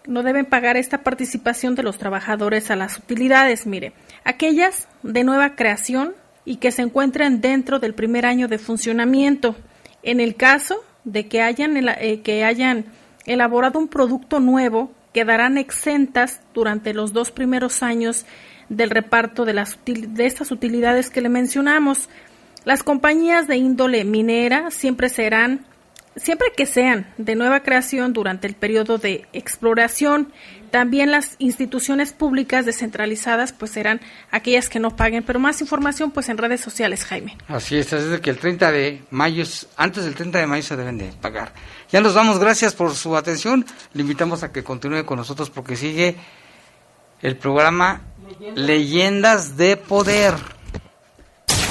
No 0.06 0.22
deben 0.22 0.46
pagar 0.46 0.76
esta 0.76 1.02
participación 1.02 1.74
de 1.74 1.82
los 1.82 1.98
trabajadores 1.98 2.70
a 2.70 2.76
las 2.76 2.98
utilidades. 2.98 3.66
Mire, 3.66 3.92
aquellas 4.24 4.88
de 5.02 5.22
nueva 5.22 5.54
creación 5.54 6.14
y 6.48 6.56
que 6.56 6.72
se 6.72 6.80
encuentren 6.80 7.42
dentro 7.42 7.78
del 7.78 7.92
primer 7.92 8.24
año 8.24 8.48
de 8.48 8.56
funcionamiento. 8.56 9.54
En 10.02 10.18
el 10.18 10.34
caso 10.34 10.82
de 11.04 11.28
que 11.28 11.42
hayan, 11.42 11.76
eh, 11.76 12.22
que 12.22 12.42
hayan 12.42 12.86
elaborado 13.26 13.78
un 13.78 13.86
producto 13.86 14.40
nuevo, 14.40 14.90
quedarán 15.12 15.58
exentas 15.58 16.40
durante 16.54 16.94
los 16.94 17.12
dos 17.12 17.32
primeros 17.32 17.82
años 17.82 18.24
del 18.70 18.88
reparto 18.88 19.44
de, 19.44 19.52
las, 19.52 19.78
de 19.84 20.24
estas 20.24 20.50
utilidades 20.50 21.10
que 21.10 21.20
le 21.20 21.28
mencionamos. 21.28 22.08
Las 22.64 22.82
compañías 22.82 23.46
de 23.46 23.58
índole 23.58 24.06
minera 24.06 24.70
siempre 24.70 25.10
serán 25.10 25.66
siempre 26.16 26.48
que 26.56 26.64
sean 26.64 27.06
de 27.18 27.34
nueva 27.34 27.60
creación 27.60 28.14
durante 28.14 28.46
el 28.46 28.54
periodo 28.54 28.96
de 28.96 29.26
exploración. 29.34 30.32
También 30.70 31.10
las 31.10 31.36
instituciones 31.38 32.12
públicas 32.12 32.66
descentralizadas 32.66 33.52
pues 33.52 33.70
serán 33.70 34.00
aquellas 34.30 34.68
que 34.68 34.78
no 34.78 34.96
paguen, 34.96 35.22
pero 35.22 35.38
más 35.38 35.60
información 35.60 36.10
pues 36.10 36.28
en 36.28 36.38
redes 36.38 36.60
sociales, 36.60 37.04
Jaime. 37.04 37.36
Así 37.48 37.76
es, 37.76 37.92
es 37.92 38.10
de 38.10 38.20
que 38.20 38.30
el 38.30 38.38
30 38.38 38.72
de 38.72 39.02
mayo, 39.10 39.44
antes 39.76 40.04
del 40.04 40.14
30 40.14 40.38
de 40.38 40.46
mayo 40.46 40.62
se 40.62 40.76
deben 40.76 40.98
de 40.98 41.12
pagar. 41.20 41.52
Ya 41.90 42.00
nos 42.00 42.14
vamos, 42.14 42.38
gracias 42.38 42.74
por 42.74 42.94
su 42.94 43.16
atención. 43.16 43.64
Le 43.94 44.02
invitamos 44.02 44.42
a 44.42 44.52
que 44.52 44.62
continúe 44.62 45.04
con 45.04 45.18
nosotros 45.18 45.50
porque 45.50 45.76
sigue 45.76 46.16
el 47.22 47.36
programa 47.36 48.02
Leyendas 48.54 49.56
de 49.56 49.76
Poder. 49.76 50.34